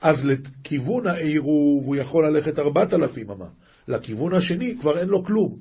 אז 0.00 0.26
לכיוון 0.26 1.06
העירוב 1.06 1.86
הוא 1.86 1.96
יכול 1.96 2.26
ללכת 2.26 2.58
ארבעת 2.58 2.94
אלפים 2.94 3.30
אמה. 3.30 3.48
לכיוון 3.88 4.34
השני 4.34 4.76
כבר 4.80 4.98
אין 4.98 5.08
לו 5.08 5.24
כלום. 5.24 5.58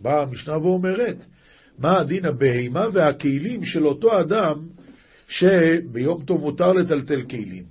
באה 0.00 0.22
המשנה 0.22 0.58
ואומרת, 0.58 1.24
מה 1.78 1.98
הדין 1.98 2.24
הבהימה 2.24 2.86
והכלים 2.92 3.64
של 3.64 3.86
אותו 3.86 4.20
אדם 4.20 4.68
שביום 5.28 6.24
טוב 6.24 6.40
מותר 6.40 6.72
לטלטל 6.72 7.22
כלים? 7.22 7.64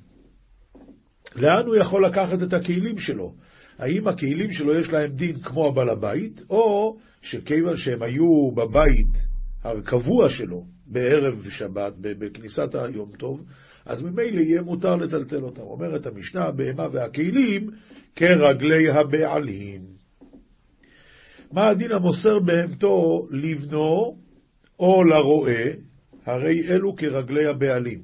לאן 1.36 1.66
הוא 1.66 1.76
יכול 1.76 2.06
לקחת 2.06 2.44
את 2.44 2.54
הכלים 2.54 2.98
שלו? 2.98 3.36
האם 3.80 4.08
הכלים 4.08 4.52
שלו 4.52 4.76
יש 4.80 4.94
להם 4.94 5.12
דין 5.12 5.40
כמו 5.40 5.68
הבעל 5.68 5.90
הבית, 5.90 6.42
או 6.50 6.98
שכיוון 7.22 7.78
שהם 7.78 8.02
היו 8.02 8.52
בבית 8.52 9.28
הקבוע 9.64 10.30
שלו 10.30 10.66
בערב 10.86 11.46
שבת, 11.50 11.94
בכניסת 11.98 12.76
היום 12.76 13.12
טוב, 13.18 13.44
אז 13.86 14.02
ממילא 14.02 14.42
יהיה 14.42 14.62
מותר 14.62 14.96
לטלטל 14.96 15.44
אותם. 15.44 15.62
אומרת 15.62 16.06
המשנה, 16.06 16.46
הבהמה 16.46 16.88
והכלים 16.92 17.70
כרגלי 18.16 18.90
הבעלים. 18.92 19.93
מה 21.54 21.70
הדין 21.70 21.92
המוסר 21.92 22.40
בהמתו 22.40 23.28
לבנו 23.32 24.18
או 24.80 25.04
לרועה, 25.04 25.64
הרי 26.26 26.68
אלו 26.70 26.96
כרגלי 26.96 27.48
הבעלים. 27.48 28.02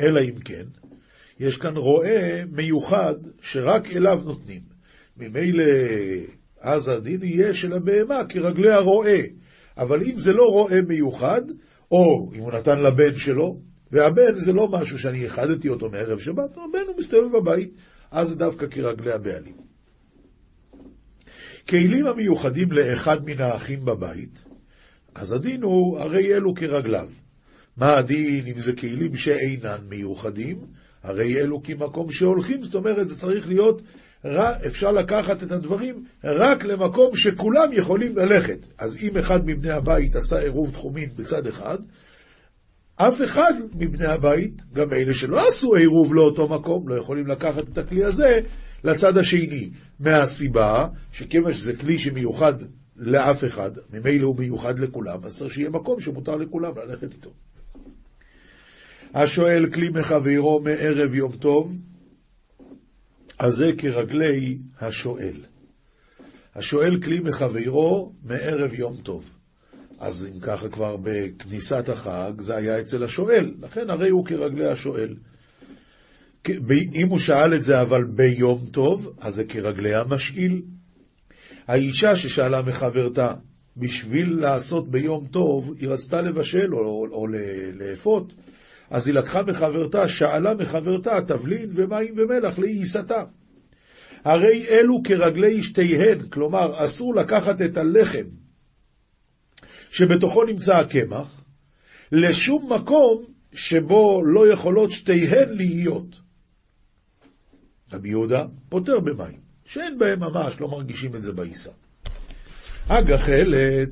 אלא 0.00 0.20
אם 0.22 0.40
כן, 0.44 0.64
יש 1.40 1.56
כאן 1.56 1.76
רועה 1.76 2.44
מיוחד 2.52 3.14
שרק 3.40 3.96
אליו 3.96 4.18
נותנים. 4.24 4.60
ממילא 5.16 5.64
אז 6.60 6.88
הדין 6.88 7.22
יהיה 7.22 7.54
של 7.54 7.72
הבהמה 7.72 8.24
כרגלי 8.28 8.70
הרועה. 8.70 9.18
אבל 9.76 10.02
אם 10.02 10.18
זה 10.18 10.32
לא 10.32 10.44
רועה 10.44 10.82
מיוחד, 10.88 11.42
או 11.90 12.30
אם 12.34 12.40
הוא 12.40 12.52
נתן 12.52 12.78
לבן 12.78 13.16
שלו, 13.16 13.60
והבן 13.92 14.34
זה 14.34 14.52
לא 14.52 14.68
משהו 14.68 14.98
שאני 14.98 15.24
איחדתי 15.24 15.68
אותו 15.68 15.90
מערב 15.90 16.18
שבת, 16.18 16.50
הבן 16.50 16.86
הוא 16.86 16.96
מסתובב 16.98 17.36
בבית, 17.36 17.74
אז 18.10 18.28
זה 18.28 18.36
דווקא 18.36 18.66
כרגלי 18.66 19.12
הבעלים. 19.12 19.61
כלים 21.68 22.06
המיוחדים 22.06 22.72
לאחד 22.72 23.24
מן 23.24 23.40
האחים 23.40 23.84
בבית, 23.84 24.44
אז 25.14 25.32
הדין 25.32 25.62
הוא 25.62 25.98
הרי 25.98 26.34
אלו 26.34 26.54
כרגליו. 26.54 27.08
מה 27.76 27.98
הדין 27.98 28.46
אם 28.46 28.60
זה 28.60 28.72
כלים 28.72 29.16
שאינן 29.16 29.78
מיוחדים? 29.88 30.58
הרי 31.02 31.36
אלו 31.36 31.62
כמקום 31.62 32.10
שהולכים, 32.10 32.62
זאת 32.62 32.74
אומרת, 32.74 33.08
זה 33.08 33.16
צריך 33.16 33.48
להיות, 33.48 33.82
אפשר 34.66 34.90
לקחת 34.90 35.42
את 35.42 35.52
הדברים 35.52 36.04
רק 36.24 36.64
למקום 36.64 37.16
שכולם 37.16 37.72
יכולים 37.72 38.16
ללכת. 38.16 38.66
אז 38.78 38.98
אם 39.02 39.18
אחד 39.18 39.46
מבני 39.46 39.70
הבית 39.70 40.16
עשה 40.16 40.38
עירוב 40.38 40.70
תחומין 40.72 41.08
בצד 41.16 41.46
אחד, 41.46 41.78
אף 42.96 43.22
אחד 43.24 43.52
מבני 43.74 44.06
הבית, 44.06 44.62
גם 44.72 44.92
אלה 44.92 45.14
שלא 45.14 45.48
עשו 45.48 45.74
עירוב 45.74 46.14
לאותו 46.14 46.48
מקום, 46.48 46.88
לא 46.88 46.94
יכולים 46.94 47.26
לקחת 47.26 47.68
את 47.68 47.78
הכלי 47.78 48.04
הזה 48.04 48.40
לצד 48.84 49.18
השני. 49.18 49.70
מהסיבה 50.00 50.88
שכיוון 51.12 51.52
שזה 51.52 51.76
כלי 51.76 51.98
שמיוחד 51.98 52.54
לאף 52.96 53.44
אחד, 53.44 53.70
ממילא 53.90 54.26
הוא 54.26 54.36
מיוחד 54.38 54.78
לכולם, 54.78 55.24
אז 55.24 55.38
צריך 55.38 55.54
שיהיה 55.54 55.70
מקום 55.70 56.00
שמותר 56.00 56.36
לכולם 56.36 56.72
ללכת 56.76 57.12
איתו. 57.12 57.30
השואל 59.14 59.70
כלי 59.72 59.88
מחברו 59.88 60.60
מערב 60.60 61.14
יום 61.14 61.36
טוב, 61.36 61.76
אז 63.38 63.54
זה 63.54 63.70
כרגלי 63.78 64.58
השואל. 64.80 65.36
השואל 66.54 67.02
כלי 67.02 67.20
מחברו 67.20 68.12
מערב 68.22 68.74
יום 68.74 68.96
טוב. 69.02 69.30
אז 69.98 70.28
אם 70.34 70.40
ככה 70.40 70.68
כבר 70.68 70.96
בכניסת 71.02 71.88
החג, 71.88 72.32
זה 72.38 72.56
היה 72.56 72.80
אצל 72.80 73.04
השואל, 73.04 73.54
לכן 73.60 73.90
הרי 73.90 74.10
הוא 74.10 74.26
כרגלי 74.26 74.66
השואל. 74.66 75.14
אם 76.94 77.08
הוא 77.08 77.18
שאל 77.18 77.54
את 77.54 77.64
זה 77.64 77.80
אבל 77.80 78.04
ביום 78.04 78.66
טוב, 78.70 79.14
אז 79.20 79.34
זה 79.34 79.44
כרגלי 79.44 79.94
המשאיל. 79.94 80.62
האישה 81.68 82.16
ששאלה 82.16 82.62
מחברתה, 82.62 83.34
בשביל 83.76 84.40
לעשות 84.40 84.90
ביום 84.90 85.26
טוב, 85.26 85.74
היא 85.78 85.88
רצתה 85.88 86.22
לבשל 86.22 86.74
או, 86.74 86.78
או, 86.78 87.06
או 87.12 87.26
לאפות, 87.74 88.32
אז 88.90 89.06
היא 89.06 89.14
לקחה 89.14 89.42
מחברתה, 89.42 90.08
שאלה 90.08 90.54
מחברתה 90.54 91.20
תבלין 91.26 91.70
ומים 91.74 92.14
ומלח 92.16 92.58
לעיסתה. 92.58 93.24
הרי 94.24 94.68
אלו 94.68 95.02
כרגלי 95.04 95.62
שתיהן, 95.62 96.28
כלומר 96.28 96.84
אסור 96.84 97.14
לקחת 97.14 97.62
את 97.62 97.76
הלחם 97.76 98.24
שבתוכו 99.90 100.44
נמצא 100.44 100.74
הקמח, 100.74 101.44
לשום 102.12 102.72
מקום 102.72 103.24
שבו 103.52 104.22
לא 104.24 104.52
יכולות 104.52 104.90
שתיהן 104.90 105.48
להיות. 105.48 106.21
רבי 107.92 108.08
יהודה 108.08 108.44
פותר 108.68 109.00
במים, 109.00 109.40
שאין 109.64 109.98
בהם 109.98 110.20
ממש, 110.20 110.60
לא 110.60 110.68
מרגישים 110.68 111.16
את 111.16 111.22
זה 111.22 111.32
בעיסה. 111.32 111.70
הגחלת 112.88 113.88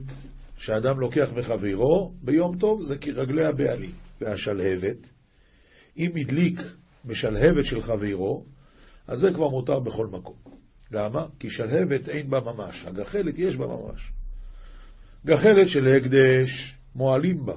שאדם 0.57 1.01
לוקח 1.01 1.29
מחברו 1.37 2.15
ביום 2.23 2.57
טוב 2.59 2.83
זה 2.83 2.99
כרגלי 2.99 3.45
הבעלים. 3.45 3.91
והשלהבת, 4.21 5.13
אם 5.97 6.11
הדליק 6.17 6.61
משלהבת 7.05 7.65
של 7.65 7.81
חברו, 7.81 8.47
אז 9.07 9.19
זה 9.19 9.31
כבר 9.33 9.49
מותר 9.49 9.81
בכל 9.81 10.07
מקום. 10.07 10.37
למה? 10.93 11.27
כי 11.39 11.51
שלהבת 11.51 12.09
אין 12.09 12.31
בה 12.31 12.41
ממש, 12.41 12.85
הגחלת 12.87 13.39
יש 13.39 13.57
בה 13.57 13.67
ממש. 13.67 14.13
גחלת 15.27 15.69
של 15.69 15.87
הקדש, 15.87 16.77
מועלים 16.95 17.47
בה. 17.47 17.55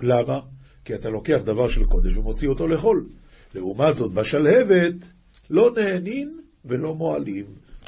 למה? 0.00 0.40
כי 0.84 0.94
אתה 0.94 1.08
לוקח 1.08 1.40
דבר 1.44 1.68
של 1.68 1.84
קודש 1.84 2.16
ומוציא 2.16 2.48
אותו 2.48 2.68
לחול. 2.68 3.08
לעומת 3.54 3.94
זאת, 3.94 4.12
בשלהבת 4.12 5.08
לא 5.50 5.70
נהנין 5.76 6.40
ולא 6.64 6.94
מועלים. 6.94 7.44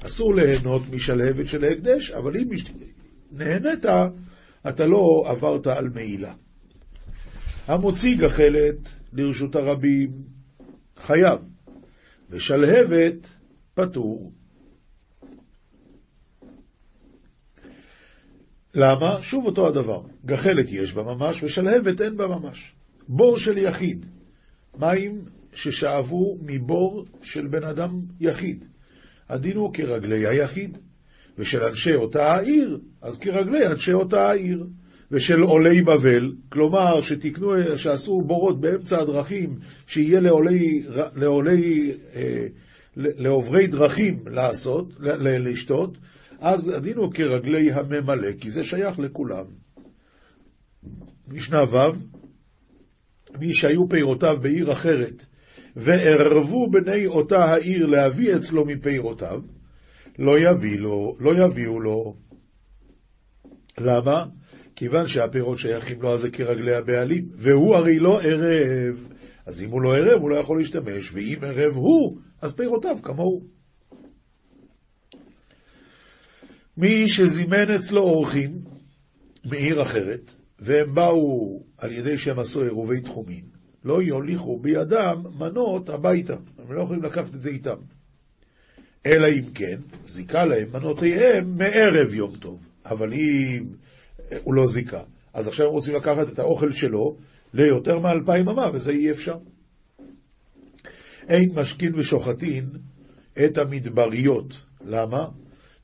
אסור 0.06 0.34
ליהנות 0.34 0.82
משלהבת 0.90 1.46
של 1.46 1.64
ההקדש, 1.64 2.10
אבל 2.10 2.36
אם 2.36 2.48
נהנית, 3.32 3.84
אתה 4.68 4.86
לא 4.86 5.24
עברת 5.26 5.66
על 5.66 5.88
מעילה. 5.88 6.34
המוציא 7.66 8.16
גחלת 8.18 8.96
לרשות 9.12 9.56
הרבים 9.56 10.10
חייב, 10.96 11.40
ושלהבת 12.30 13.26
פטור. 13.74 14.32
למה? 18.74 19.18
שוב 19.22 19.46
אותו 19.46 19.68
הדבר. 19.68 20.02
גחלת 20.24 20.66
יש 20.70 20.92
בה 20.92 21.02
ממש, 21.02 21.42
ושלהבת 21.42 22.00
אין 22.00 22.16
בה 22.16 22.26
ממש. 22.26 22.74
בור 23.08 23.38
של 23.38 23.58
יחיד, 23.58 24.06
מים 24.78 25.24
ששאבו 25.54 26.38
מבור 26.42 27.04
של 27.22 27.46
בן 27.46 27.64
אדם 27.64 28.00
יחיד. 28.20 28.64
הדין 29.28 29.56
הוא 29.56 29.74
כרגלי 29.74 30.26
היחיד, 30.26 30.78
ושל 31.38 31.64
אנשי 31.64 31.94
אותה 31.94 32.32
העיר, 32.32 32.80
אז 33.02 33.18
כרגלי 33.18 33.66
אנשי 33.66 33.92
אותה 33.92 34.28
העיר. 34.28 34.66
ושל 35.12 35.40
עולי 35.40 35.82
בבל, 35.82 36.32
כלומר 36.48 37.00
שתקנו, 37.00 37.48
שעשו 37.76 38.22
בורות 38.26 38.60
באמצע 38.60 39.00
הדרכים, 39.00 39.58
שיהיה 39.86 40.20
לעולי, 40.20 40.86
לעולי, 41.16 41.92
אה, 42.14 42.46
לעוברי 42.96 43.66
דרכים 43.66 44.24
לעשות, 44.26 44.92
לשתות, 44.98 45.98
אז 46.40 46.68
הדין 46.68 46.96
הוא 46.96 47.12
כרגלי 47.12 47.72
הממלא, 47.72 48.32
כי 48.40 48.50
זה 48.50 48.64
שייך 48.64 48.98
לכולם. 48.98 49.44
משנה 51.28 51.62
ו' 51.62 51.92
מי 53.38 53.54
שהיו 53.54 53.88
פירותיו 53.88 54.36
בעיר 54.42 54.72
אחרת, 54.72 55.26
וערבו 55.76 56.70
בני 56.70 57.06
אותה 57.06 57.44
העיר 57.44 57.86
להביא 57.86 58.36
אצלו 58.36 58.64
מפירותיו, 58.64 59.40
לא, 60.18 60.38
יביא 60.38 60.78
לו, 60.78 61.16
לא 61.20 61.44
יביאו 61.44 61.80
לו. 61.80 62.16
למה? 63.78 64.24
כיוון 64.76 65.06
שהפירות 65.06 65.58
שייכים 65.58 66.02
לו 66.02 66.12
אז 66.12 66.28
כרגלי 66.32 66.74
הבעלים, 66.74 67.28
והוא 67.34 67.76
הרי 67.76 67.98
לא 67.98 68.20
ערב. 68.20 69.08
אז 69.46 69.62
אם 69.62 69.70
הוא 69.70 69.82
לא 69.82 69.96
ערב, 69.96 70.20
הוא 70.20 70.30
לא 70.30 70.36
יכול 70.36 70.58
להשתמש, 70.58 71.12
ואם 71.12 71.38
ערב 71.42 71.74
הוא, 71.74 72.18
אז 72.42 72.56
פירותיו 72.56 72.96
כמוהו. 73.02 73.42
מי 76.76 77.08
שזימן 77.08 77.70
אצלו 77.76 78.00
אורחים 78.02 78.58
מעיר 79.44 79.82
אחרת, 79.82 80.34
והם 80.58 80.94
באו 80.94 81.62
על 81.78 81.92
ידי 81.92 82.18
שהם 82.18 82.38
עשו 82.38 82.62
עירובי 82.62 83.00
תחומין, 83.00 83.44
לא 83.84 84.02
יוליכו 84.02 84.58
בידם 84.58 85.22
מנות 85.38 85.88
הביתה, 85.88 86.36
הם 86.58 86.72
לא 86.72 86.82
יכולים 86.82 87.02
לקחת 87.02 87.34
את 87.34 87.42
זה 87.42 87.50
איתם. 87.50 87.76
אלא 89.06 89.28
אם 89.28 89.50
כן, 89.54 89.76
זיכה 90.06 90.44
להם 90.44 90.68
מנותיהם 90.72 91.58
מערב 91.58 92.14
יום 92.14 92.36
טוב. 92.36 92.66
אבל 92.86 93.12
אם 93.12 93.66
הוא 94.44 94.54
לא 94.54 94.66
זיכה, 94.66 95.02
אז 95.34 95.48
עכשיו 95.48 95.66
הם 95.66 95.72
רוצים 95.72 95.94
לקחת 95.94 96.28
את 96.32 96.38
האוכל 96.38 96.72
שלו 96.72 97.16
ליותר 97.54 97.98
מאלפיים 97.98 98.48
אמה, 98.48 98.70
וזה 98.72 98.92
אי 98.92 99.10
אפשר. 99.10 99.36
אין 101.28 101.52
משכין 101.54 101.98
ושוחטין 101.98 102.70
את 103.44 103.58
המדבריות. 103.58 104.54
למה? 104.84 105.28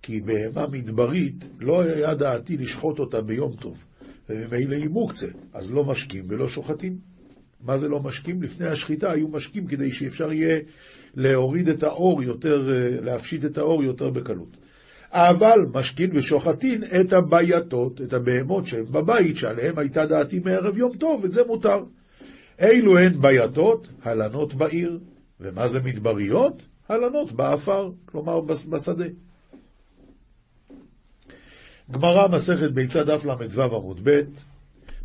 כי 0.03 0.21
בהמה 0.21 0.67
מדברית 0.67 1.49
לא 1.61 1.83
היה 1.83 2.15
דעתי 2.15 2.57
לשחוט 2.57 2.99
אותה 2.99 3.23
ביום 3.23 3.57
טוב, 3.57 3.85
וממילא 4.29 4.77
היא 4.77 4.89
מוקצה, 4.89 5.29
אז 5.53 5.73
לא 5.73 5.85
משקים 5.85 6.25
ולא 6.29 6.49
שוחטים. 6.49 6.99
מה 7.61 7.79
זה 7.79 7.89
לא 7.89 8.01
משקים? 8.01 8.43
לפני 8.43 8.69
השחיטה 8.69 9.11
היו 9.11 9.29
משקים 9.29 9.67
כדי 9.67 9.93
שאפשר 9.93 10.33
יהיה 10.33 10.59
להוריד 11.15 11.69
את 11.69 11.83
האור 11.83 12.23
יותר, 12.23 12.71
אה, 12.73 13.01
להפשיט 13.01 13.45
את 13.45 13.59
האור 13.59 13.85
יותר 13.85 14.11
בקלות. 14.11 14.57
אבל 15.11 15.67
משכין 15.75 16.17
ושוחטין 16.17 16.85
את 16.85 17.13
הבייתות, 17.13 18.01
את 18.01 18.13
הבהמות 18.13 18.67
שהן 18.67 18.85
בבית, 18.85 19.37
שעליהן 19.37 19.79
הייתה 19.79 20.07
דעתי 20.07 20.39
מערב 20.39 20.79
יום 20.79 20.97
טוב, 20.97 21.21
וזה 21.25 21.43
מותר. 21.47 21.85
אילו 22.59 22.99
הן 22.99 23.21
בייתות, 23.21 23.89
הלנות 24.03 24.55
בעיר. 24.55 24.99
ומה 25.41 25.69
זה 25.69 25.81
מדבריות? 25.81 26.63
הלנות 26.89 27.33
באפר, 27.33 27.91
כלומר 28.05 28.41
בשדה. 28.41 29.07
גמרא 31.91 32.29
מסכת 32.29 32.71
ביצה 32.71 33.05
דף 33.05 33.25
ל"ו 33.25 33.63
עמוד 33.63 34.01
ב', 34.05 34.21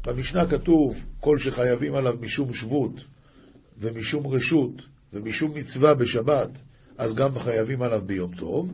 במשנה 0.07 0.47
כתוב 0.47 0.97
כל 1.19 1.37
שחייבים 1.37 1.95
עליו 1.95 2.13
משום 2.21 2.53
שבות 2.53 3.03
ומשום 3.77 4.27
רשות 4.27 4.81
ומשום 5.13 5.53
מצווה 5.53 5.93
בשבת, 5.93 6.61
אז 6.97 7.15
גם 7.15 7.39
חייבים 7.39 7.81
עליו 7.81 8.01
ביום 8.05 8.35
טוב, 8.35 8.71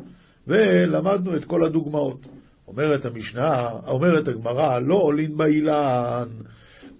ולמדנו 0.47 1.37
את 1.37 1.45
כל 1.45 1.65
הדוגמאות. 1.65 2.25
אומרת 2.67 3.05
המשנה, 3.05 3.69
אומרת 3.87 4.27
הגמרא, 4.27 4.79
לא 4.79 4.95
עולין 4.95 5.37
באילן, 5.37 6.27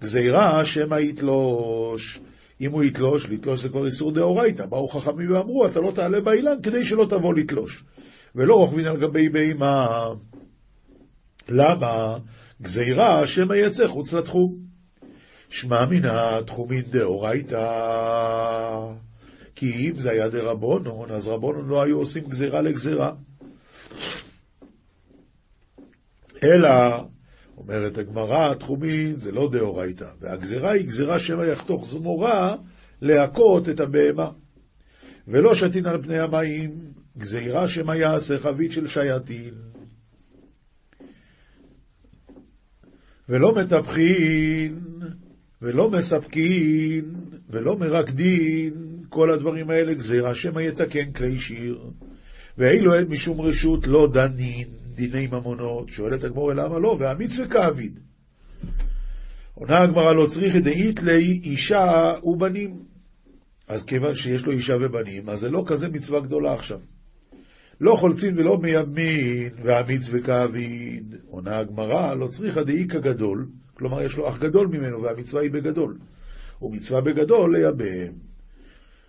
גזירה 0.00 0.64
שמא 0.64 0.94
יתלוש. 0.94 2.20
אם 2.60 2.72
הוא 2.72 2.82
יתלוש, 2.82 3.26
לתלוש 3.30 3.60
זה 3.60 3.68
כבר 3.68 3.86
איסור 3.86 4.12
דאורייתא. 4.12 4.66
באו 4.66 4.88
חכמים 4.88 5.32
ואמרו, 5.32 5.66
אתה 5.66 5.80
לא 5.80 5.92
תעלה 5.94 6.20
באילן 6.20 6.62
כדי 6.62 6.84
שלא 6.84 7.06
תבוא 7.10 7.34
לתלוש. 7.34 7.84
ולא 8.34 8.54
רוכבין 8.54 8.86
על 8.86 8.96
גבי 8.96 9.28
בהמה. 9.28 10.08
למה? 11.48 12.18
גזירה 12.62 13.26
שמא 13.26 13.54
יצא 13.54 13.86
חוץ 13.86 14.12
לתחום. 14.12 14.70
שמע 15.48 15.86
מינא 15.86 16.40
תחומין 16.40 16.82
דאורייתא. 16.82 17.66
כי 19.54 19.90
אם 19.90 19.98
זה 19.98 20.10
היה 20.10 20.28
דרבונון, 20.28 21.10
אז 21.10 21.28
רבונון 21.28 21.68
לא 21.68 21.82
היו 21.82 21.98
עושים 21.98 22.24
גזירה 22.24 22.62
לגזירה. 22.62 23.12
אלא, 26.42 26.70
אומרת 27.56 27.98
הגמרא, 27.98 28.54
תחומין 28.54 29.16
זה 29.16 29.32
לא 29.32 29.48
דאורייתא, 29.52 30.10
והגזירה 30.20 30.70
היא 30.70 30.86
גזירה 30.86 31.18
שמא 31.18 31.42
יחתוך 31.42 31.86
זמורה 31.86 32.56
להכות 33.02 33.68
את 33.68 33.80
הבהמה. 33.80 34.30
ולא 35.28 35.54
שתין 35.54 35.86
על 35.86 36.02
פני 36.02 36.18
המים, 36.18 36.70
גזירה 37.18 37.68
שמא 37.68 37.92
יעשה 37.92 38.38
חבית 38.38 38.72
של 38.72 38.86
שייטין. 38.86 39.69
ולא 43.30 43.54
מטפחין, 43.54 44.80
ולא 45.62 45.90
מספקין, 45.90 47.14
ולא 47.50 47.78
מרקדין, 47.78 48.72
כל 49.08 49.30
הדברים 49.30 49.70
האלה 49.70 49.94
גזירה 49.94 50.34
שמא 50.34 50.60
יתקן 50.60 51.12
כלי 51.12 51.38
שיר. 51.38 51.90
ואילו 52.58 52.94
אין 52.94 53.06
משום 53.08 53.40
רשות 53.40 53.86
לא 53.86 54.08
דנין, 54.12 54.68
דיני 54.94 55.26
ממונות. 55.26 55.88
שואלת 55.88 56.24
הגמור 56.24 56.52
למה 56.52 56.78
לא? 56.78 56.96
והמצווה 57.00 57.48
כאביד. 57.48 58.00
עונה 59.54 59.82
הגמרא 59.82 60.12
לא 60.12 60.26
צריכי 60.26 60.60
דאית 60.60 61.02
לי 61.02 61.40
אישה 61.44 62.14
ובנים. 62.22 62.82
אז 63.68 63.84
כיוון 63.84 64.14
שיש 64.14 64.46
לו 64.46 64.52
אישה 64.52 64.76
ובנים, 64.76 65.28
אז 65.28 65.40
זה 65.40 65.50
לא 65.50 65.64
כזה 65.66 65.88
מצווה 65.88 66.20
גדולה 66.20 66.54
עכשיו. 66.54 66.78
לא 67.80 67.96
חולצין 67.96 68.38
ולא 68.38 68.58
מייבמין, 68.58 69.48
והמצווה 69.62 70.20
כאביד. 70.22 71.16
עונה 71.30 71.58
הגמרא 71.58 72.14
לא 72.14 72.26
צריכה 72.26 72.62
דאיכא 72.62 72.98
גדול, 72.98 73.46
כלומר 73.74 74.02
יש 74.02 74.16
לו 74.16 74.28
אח 74.28 74.38
גדול 74.38 74.66
ממנו, 74.66 75.02
והמצווה 75.02 75.42
היא 75.42 75.50
בגדול. 75.50 75.98
ומצווה 76.62 77.00
בגדול 77.00 77.56
לייבם. 77.56 78.12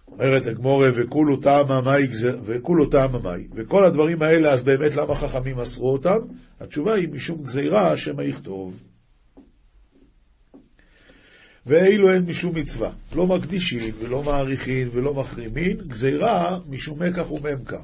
אומרת 0.08 0.48
הגמורה, 0.48 0.90
וכולו 0.96 1.38
טעמה 1.38 1.82
מאי, 1.82 2.08
וכולו 2.44 2.86
טעמה 2.86 3.20
מאי. 3.20 3.48
וכל 3.56 3.84
הדברים 3.84 4.22
האלה, 4.22 4.52
אז 4.52 4.64
באמת 4.64 4.96
למה 4.96 5.16
חכמים 5.16 5.60
אסרו 5.60 5.94
אותם? 5.94 6.18
התשובה 6.60 6.94
היא 6.94 7.10
משום 7.10 7.44
גזירה 7.44 7.98
שמא 7.98 8.22
יכתוב. 8.22 8.80
ואילו 11.66 12.12
אין 12.12 12.26
משום 12.26 12.56
מצווה. 12.56 12.92
לא 13.16 13.28
מקדישים 13.28 13.94
ולא 14.00 14.24
מעריכין 14.24 14.90
ולא 14.92 15.14
מחרימין, 15.14 15.78
גזירה 15.78 16.60
משום 16.70 17.04
מקח 17.04 17.32
וממכר. 17.32 17.84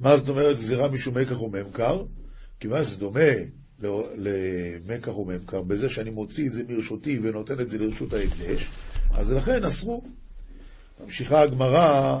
מה 0.00 0.16
זאת 0.16 0.28
אומרת 0.28 0.58
גזירה 0.58 0.88
משום 0.88 1.18
מקח 1.18 1.42
וממכר? 1.42 2.04
כיוון 2.60 2.84
שזה 2.84 3.00
דומה 3.00 3.30
למקח 4.16 5.18
וממכר, 5.18 5.62
בזה 5.62 5.90
שאני 5.90 6.10
מוציא 6.10 6.46
את 6.46 6.52
זה 6.52 6.62
מרשותי 6.68 7.18
ונותן 7.22 7.60
את 7.60 7.70
זה 7.70 7.78
לרשות 7.78 8.12
ההקדש, 8.12 8.70
אז 9.14 9.32
לכן 9.32 9.64
אסרו. 9.64 10.02
ממשיכה 11.04 11.42
הגמרא, 11.42 12.18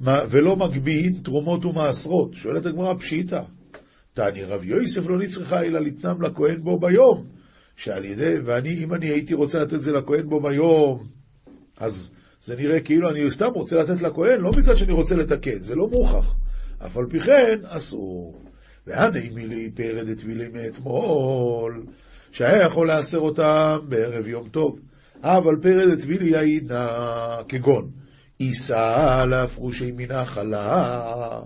ולא 0.00 0.56
מגביהים 0.56 1.12
תרומות 1.22 1.64
ומעשרות. 1.64 2.34
שואלת 2.34 2.66
הגמרא 2.66 2.94
פשיטא. 2.94 3.42
תעני 4.14 4.44
רב 4.44 4.64
יוסף 4.64 5.06
לא 5.06 5.18
נצרכה 5.18 5.62
אלא 5.62 5.80
לתנם 5.80 6.22
לכהן 6.22 6.62
בו 6.62 6.78
ביום. 6.80 7.26
שעל 7.76 8.04
ידי, 8.04 8.34
ואני, 8.44 8.84
אם 8.84 8.94
אני 8.94 9.06
הייתי 9.06 9.34
רוצה 9.34 9.62
לתת 9.62 9.80
זה 9.80 9.92
לכהן 9.92 10.28
בו 10.28 10.40
ביום, 10.40 11.06
אז 11.76 12.10
זה 12.40 12.56
נראה 12.56 12.80
כאילו 12.80 13.10
אני 13.10 13.30
סתם 13.30 13.50
רוצה 13.54 13.76
לתת 13.76 14.02
לכהן, 14.02 14.40
לא 14.40 14.50
מצד 14.58 14.76
שאני 14.76 14.92
רוצה 14.92 15.16
לתקן, 15.16 15.62
זה 15.62 15.74
לא 15.74 15.88
מוכח. 15.88 16.34
אף 16.78 16.96
על 16.96 17.06
פי 17.10 17.20
כן, 17.20 17.58
אסור. 17.64 18.42
והנה 18.86 19.18
מילי 19.34 19.70
פרד 19.70 20.08
את 20.08 20.24
מילי 20.24 20.48
מאתמול, 20.52 21.82
שהיה 22.32 22.62
יכול 22.62 22.90
לאסר 22.90 23.18
אותם 23.18 23.78
בערב 23.88 24.28
יום 24.28 24.48
טוב. 24.48 24.80
אבל 25.22 25.56
פרד 25.62 26.00
טבילי 26.00 26.30
יעידנה 26.30 26.88
כגון, 27.48 27.90
יישא 28.40 29.24
להפרושי 29.30 29.92
מן 29.92 30.10
החלה, 30.10 31.40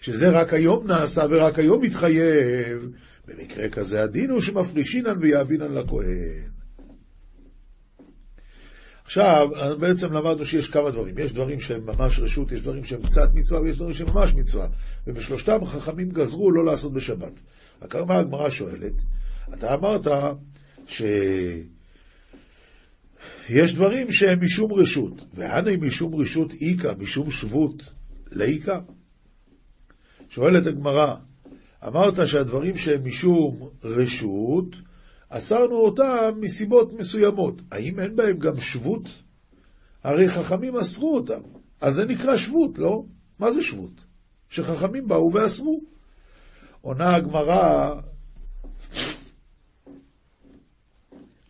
שזה 0.00 0.28
רק 0.28 0.54
היום 0.54 0.86
נעשה 0.86 1.22
ורק 1.30 1.58
היום 1.58 1.82
מתחייב. 1.82 2.88
במקרה 3.28 3.68
כזה 3.68 4.02
הדין 4.02 4.30
הוא 4.30 4.40
שמפרישינן 4.40 5.18
ויאבינן 5.20 5.74
לכהן. 5.74 6.51
עכשיו, 9.04 9.48
בעצם 9.78 10.12
למדנו 10.12 10.44
שיש 10.44 10.68
כמה 10.68 10.90
דברים. 10.90 11.18
יש 11.18 11.32
דברים 11.32 11.60
שהם 11.60 11.86
ממש 11.86 12.18
רשות, 12.18 12.52
יש 12.52 12.62
דברים 12.62 12.84
שהם 12.84 13.02
קצת 13.02 13.34
מצווה, 13.34 13.60
ויש 13.60 13.76
דברים 13.76 13.94
שהם 13.94 14.08
ממש 14.10 14.34
מצווה. 14.34 14.66
ובשלושתם 15.06 15.64
חכמים 15.64 16.08
גזרו 16.08 16.50
לא 16.50 16.64
לעשות 16.64 16.92
בשבת. 16.92 17.32
הקרמה 17.82 18.16
הגמרא 18.16 18.50
שואלת, 18.50 18.92
אתה 19.54 19.74
אמרת 19.74 20.06
שיש 20.86 21.64
דברים 23.74 24.12
שהם 24.12 24.44
משום 24.44 24.72
רשות, 24.72 25.24
והנה 25.34 25.76
משום 25.76 26.14
רשות 26.14 26.52
איכא, 26.60 26.92
משום 26.98 27.30
שבות, 27.30 27.92
לאיכא? 28.30 28.78
שואלת 30.28 30.66
הגמרא, 30.66 31.14
אמרת 31.86 32.26
שהדברים 32.26 32.76
שהם 32.76 33.04
משום 33.04 33.68
רשות, 33.84 34.76
אסרנו 35.34 35.76
אותם 35.76 36.40
מסיבות 36.40 36.92
מסוימות. 36.92 37.62
האם 37.70 38.00
אין 38.00 38.16
בהם 38.16 38.38
גם 38.38 38.60
שבות? 38.60 39.22
הרי 40.04 40.28
חכמים 40.28 40.76
אסרו 40.76 41.14
אותם. 41.14 41.40
אז 41.80 41.94
זה 41.94 42.04
נקרא 42.04 42.36
שבות, 42.36 42.78
לא? 42.78 43.04
מה 43.38 43.52
זה 43.52 43.62
שבות? 43.62 44.04
שחכמים 44.48 45.08
באו 45.08 45.32
ואסרו. 45.32 45.80
עונה 46.80 47.14
הגמרא, 47.14 47.94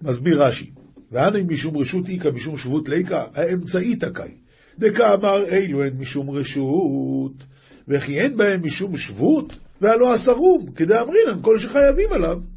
מסביר 0.03 0.43
רש"י, 0.43 0.71
ואנא 1.13 1.43
משום 1.43 1.77
רשות 1.77 2.09
איכא 2.09 2.29
משום 2.29 2.57
שבות 2.57 2.89
ליקא, 2.89 3.25
האמצעי 3.35 3.97
תקאי. 3.97 4.35
דקאמר 4.79 5.45
אילו 5.45 5.83
הן 5.83 5.97
משום 5.99 6.31
רשות, 6.31 7.45
וכי 7.89 8.21
אין 8.21 8.37
בהם 8.37 8.67
משום 8.67 8.97
שבות, 8.97 9.59
והלא 9.81 10.15
אסרום, 10.15 10.73
כדאמרינן 10.75 11.43
כל 11.43 11.59
שחייבים 11.59 12.13
עליו. 12.13 12.52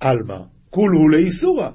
עלמא, 0.00 0.38
כולו 0.70 1.08
לאיסורא. 1.08 1.70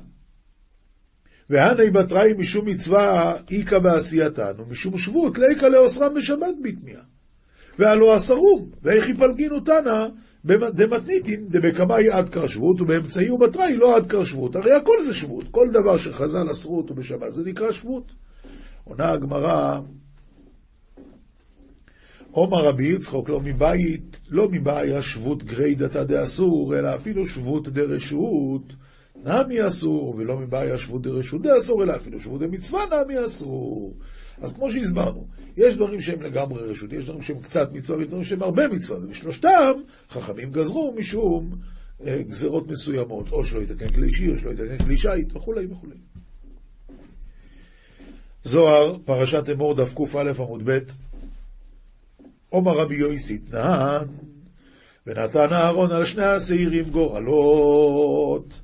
והני 1.50 1.92
בתראי 1.92 2.34
משום 2.38 2.66
מצווה 2.68 3.34
איכא 3.52 3.80
בעשייתן, 3.80 4.52
ומשום 4.58 4.98
שבות 4.98 5.38
ליכא 5.38 5.66
לאוסרם 5.66 6.14
בשבת 6.14 6.56
בתמיה. 6.64 7.02
והלא 7.80 8.16
אסרום, 8.16 8.70
ואיך 8.82 9.10
יפלגינו 9.10 9.60
תנא 9.60 10.08
דמתניתין 10.46 11.48
דבקמאי 11.50 12.10
עד 12.12 12.30
קר 12.30 12.48
שבות, 12.48 12.82
ובאמצעי 12.82 13.30
ובתראי 13.30 13.76
לא 13.76 13.96
עד 13.96 14.08
קר 14.08 14.24
שבות. 14.24 14.56
הרי 14.56 14.74
הכל 14.74 15.04
זה 15.06 15.14
שבות, 15.14 15.48
כל 15.52 15.68
דבר 15.72 15.98
שחז"ל 15.98 16.52
אסרו 16.52 16.78
אותו 16.78 16.94
בשבת 16.94 17.34
זה 17.34 17.44
נקרא 17.46 17.72
שבות. 17.72 18.12
עונה 18.84 19.12
הגמרא, 19.12 19.80
עומר 22.34 22.66
רבי 22.66 22.88
יצחוק 22.88 23.30
לא 23.30 23.40
מבית, 23.40 24.20
לא 24.30 24.50
מבעיה 24.50 25.02
שבות 25.02 25.44
גרי 25.44 25.76
דתא 25.76 26.04
דאסור, 26.04 26.76
אלא 26.80 26.96
אפילו 26.96 27.26
שבות 27.26 27.70
דרשות 27.70 28.74
נמי 29.26 29.68
אסור, 29.68 30.16
ולא 30.18 30.38
מבעיה 30.38 30.78
שבות 30.78 31.02
דרשות 31.02 31.42
דאסור, 31.42 31.84
אלא 31.84 31.96
אפילו 31.96 32.20
שבות 32.20 32.42
דמצווה 32.42 32.82
נמי 32.86 33.26
אסור. 33.26 33.98
אז 34.42 34.54
כמו 34.54 34.72
שהסברנו, 34.72 35.28
יש 35.58 35.76
דברים 35.76 36.02
שהם 36.02 36.22
לגמרי 36.22 36.64
רשות, 36.64 36.94
יש 36.94 37.04
דברים 37.04 37.22
שהם 37.22 37.40
קצת 37.40 37.74
מצווה, 37.74 37.98
ויש 37.98 38.08
דברים 38.08 38.24
שהם 38.24 38.44
הרבה 38.44 38.68
מצווה, 38.68 38.98
ובשלושתם 38.98 39.72
חכמים 40.10 40.52
גזרו 40.52 40.94
משום 40.98 41.56
אה, 42.06 42.22
גזרות 42.28 42.68
מסוימות, 42.68 43.32
או 43.32 43.46
שלא 43.46 43.62
יתקן 43.62 43.88
כלי 43.88 44.08
אישי, 44.08 44.32
או 44.32 44.38
שלא 44.38 44.52
יתקן 44.52 44.86
כלי 44.86 44.98
שיט, 44.98 45.36
וכולי 45.36 45.66
וכולי. 45.66 45.96
זוהר, 48.44 48.98
פרשת 49.06 49.50
אמור, 49.50 49.74
דף 49.74 49.94
קא 49.94 50.20
עמוד 50.40 50.62
ב' 50.70 50.80
עומר 52.54 52.78
רבי 52.78 52.96
יויסי 52.96 53.38
תנן, 53.38 54.06
ונתן 55.08 55.48
אהרון 55.52 55.92
על 55.92 56.06
שני 56.06 56.26
השעירים 56.26 56.90
גורלות, 56.90 58.62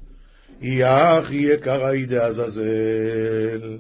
יח 0.62 1.32
יהיה 1.32 1.58
קראי 1.58 2.06
דעזאזל. 2.06 3.78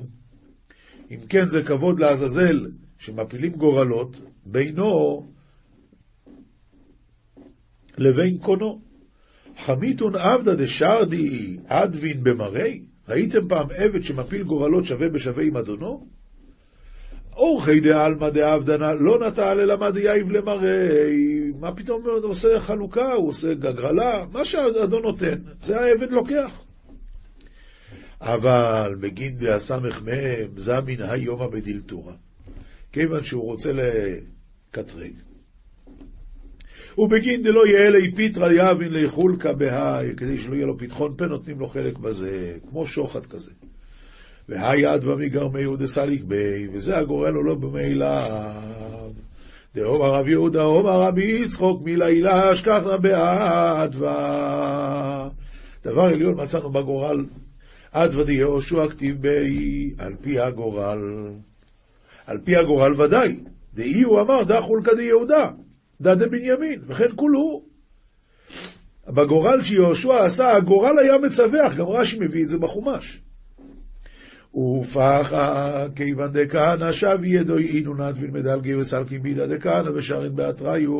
אם 1.11 1.19
כן 1.29 1.47
זה 1.47 1.63
כבוד 1.63 1.99
לעזאזל 1.99 2.71
שמפילים 2.97 3.51
גורלות 3.51 4.21
בינו 4.45 5.27
לבין 7.97 8.37
קונו. 8.37 8.81
חמיתון 9.57 10.15
עבדא 10.15 10.55
דשרדי 10.55 11.57
אדווין 11.65 12.23
במראי? 12.23 12.83
ראיתם 13.09 13.47
פעם 13.47 13.67
עבד 13.75 14.03
שמפיל 14.03 14.43
גורלות 14.43 14.85
שווה 14.85 15.09
בשווה 15.09 15.43
עם 15.43 15.57
אדונו? 15.57 16.07
אורחי 17.39 17.79
דעלמא 17.79 18.29
דעבדנא 18.29 18.93
לא 18.99 19.27
נטל 19.27 19.59
אלא 19.59 19.77
מה 19.77 19.91
דייב 19.91 20.31
למראי. 20.31 21.51
מה 21.59 21.75
פתאום 21.75 22.03
הוא 22.03 22.29
עושה 22.29 22.59
חלוקה, 22.59 23.13
הוא 23.13 23.29
עושה 23.29 23.53
גגרלה, 23.53 24.25
מה 24.31 24.45
שהאדון 24.45 25.01
נותן, 25.01 25.35
זה 25.59 25.79
העבד 25.79 26.11
לוקח. 26.11 26.63
אבל 28.21 28.95
בגין 28.99 29.37
דהסמך 29.37 30.01
מהם 30.01 30.49
זמין 30.57 31.01
היומא 31.01 31.47
בדילתורא. 31.47 32.13
כיוון 32.91 33.23
שהוא 33.23 33.43
רוצה 33.43 33.71
לקטרג. 33.71 35.13
ובגין 36.97 37.41
דלא 37.41 37.61
יהיה 37.67 37.89
לי 37.89 38.11
פיתרא 38.15 38.51
יבין 38.51 38.93
ליכולקא 38.93 39.53
בהאי, 39.53 40.15
כדי 40.17 40.37
שלא 40.37 40.55
יהיה 40.55 40.65
לו 40.65 40.77
פתחון 40.77 41.13
פה, 41.17 41.25
נותנים 41.25 41.59
לו 41.59 41.67
חלק 41.67 41.97
בזה, 41.97 42.57
כמו 42.69 42.87
שוחד 42.87 43.25
כזה. 43.25 43.51
והיד 44.49 45.03
במגרמי 45.05 45.63
סליק 45.85 46.23
בי, 46.23 46.67
וזה 46.73 46.97
הגורל 46.97 47.29
לו 47.29 47.43
לא 47.43 47.55
במילאיו. 47.55 49.11
דאומר 49.75 50.13
רב 50.13 50.27
יהודה, 50.27 50.63
אומר 50.63 51.01
רבי 51.01 51.23
יצחוק, 51.23 51.81
מלילה 51.85 52.51
אשכחנה 52.51 52.97
באדווה. 52.97 54.19
דבר 55.83 56.01
עליון 56.01 56.41
מצאנו 56.43 56.71
בגורל, 56.71 57.25
אדווה 57.91 58.23
דיהושע 58.23 58.87
כתיב 58.89 59.21
בי, 59.21 59.93
על 59.97 60.15
פי 60.21 60.39
הגורל. 60.39 60.99
על 62.27 62.37
פי 62.43 62.55
הגורל 62.55 63.01
ודאי. 63.01 63.39
דאי 63.73 64.01
הוא 64.01 64.19
אמר, 64.19 64.43
דא 64.43 64.61
חולקא 64.61 64.93
דיהודה, 64.93 65.49
דא 66.01 66.13
דבנימין, 66.15 66.81
וכן 66.87 67.09
כולו. 67.15 67.63
בגורל 69.07 69.61
שיהושע 69.61 70.23
עשה, 70.23 70.55
הגורל 70.55 70.99
היה 70.99 71.17
מצווח, 71.17 71.75
גם 71.75 71.85
רש"י 71.85 72.19
מביא 72.19 72.43
את 72.43 72.47
זה 72.47 72.57
בחומש. 72.57 73.21
ופחה 74.55 75.85
כיוון 75.95 76.31
דכהנא 76.31 76.91
שב 76.91 77.17
ידו 77.23 77.57
אינו 77.57 77.93
נדבין 77.93 78.31
מדלגי 78.31 78.75
וסלקים 78.75 79.21
בידה 79.21 79.47
דכהנא 79.47 79.89
ושרין 79.89 80.35
באתריו. 80.35 80.91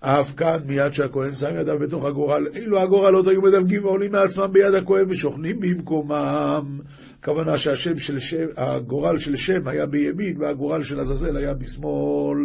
אף 0.00 0.34
כאן 0.34 0.56
מיד 0.66 0.92
שהכהן 0.92 1.32
שם 1.32 1.56
ידיו 1.60 1.78
בתוך 1.78 2.04
הגורל, 2.04 2.46
אילו 2.54 2.80
הגורלות 2.80 3.26
היו 3.26 3.42
מדלגים 3.42 3.84
ועולים 3.84 4.12
מעצמם 4.12 4.52
ביד 4.52 4.74
הכהן 4.74 5.10
ושוכנים 5.10 5.60
במקומם. 5.60 6.78
הכוונה 7.18 7.58
שהשם 7.58 7.98
של 7.98 8.18
שם, 8.18 8.46
הגורל 8.56 9.18
של 9.18 9.36
שם 9.36 9.68
היה 9.68 9.86
בימין 9.86 10.36
והגורל 10.40 10.82
של 10.82 11.00
עזאזל 11.00 11.36
היה 11.36 11.54
בשמאל. 11.54 12.38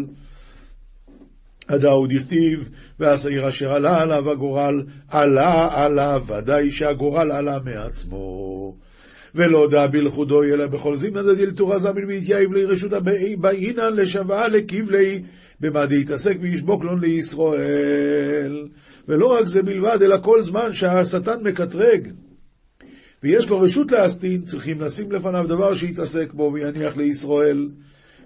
הדאוד 1.70 2.12
הכתיב, 2.12 2.70
והשעיר 3.00 3.50
אשר 3.50 3.72
עלה 3.72 4.02
עליו 4.02 4.32
הגורל, 4.32 4.84
עלה 5.10 5.62
עליו, 5.72 6.24
ודאי 6.28 6.72
שהגורל 6.72 7.32
עלה 7.32 7.58
מעצמו. 7.66 8.76
ולא 9.36 9.68
דא 9.72 9.88
בלכודו 9.88 10.44
אלא 10.44 10.68
בכל 10.68 10.96
זימנא 10.96 11.34
דדילתורא 11.34 11.78
זמין 11.78 12.06
ויתייב 12.06 12.54
לי 12.54 12.66
רשות 12.66 12.92
באינן 13.38 13.94
לשווה 13.94 14.48
לקיבלי 14.48 15.22
במה 15.60 15.86
דהתעסק 15.86 16.38
וישבוק 16.42 16.84
לון 16.84 17.00
לישראל. 17.00 18.68
ולא 19.08 19.26
רק 19.26 19.46
זה 19.46 19.62
בלבד, 19.62 19.98
אלא 20.02 20.18
כל 20.22 20.42
זמן 20.42 20.74
שהשטן 20.74 21.44
מקטרג 21.44 22.08
ויש 23.24 23.50
לו 23.50 23.60
רשות 23.60 23.92
להסטין, 23.92 24.42
צריכים 24.42 24.82
לשים 24.82 25.12
לפניו 25.12 25.46
דבר 25.48 25.76
שיתעסק 25.76 26.34
בו 26.34 26.52
ויניח 26.54 26.98
לישראל. 26.98 27.70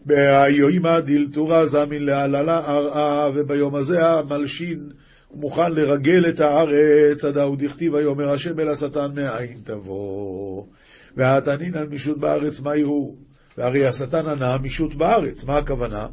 בהיוימא 0.05 0.99
דילתורא 0.99 1.65
זמין 1.65 2.03
להללה 2.03 2.57
ארעה, 2.57 3.29
וביום 3.33 3.75
הזה 3.75 4.05
המלשין 4.05 4.89
מוכן 5.33 5.71
לרגל 5.71 6.29
את 6.29 6.39
הארץ, 6.39 7.25
עד 7.25 7.37
ההוא 7.37 7.55
דכתיב 7.59 7.93
ויאמר 7.93 8.29
השם 8.29 8.59
אל 8.59 8.69
השטן 8.69 9.07
מאין 9.15 9.57
תבוא. 9.63 10.63
והתנין 11.17 11.75
על 11.75 11.87
מישות 11.87 12.17
בארץ, 12.17 12.59
מה 12.59 12.75
יהוא? 12.75 13.15
והרי 13.57 13.87
השטן 13.87 14.27
ענה 14.27 14.57
מישות 14.57 14.95
בארץ, 14.95 15.43
מה 15.43 15.57
הכוונה? 15.57 16.07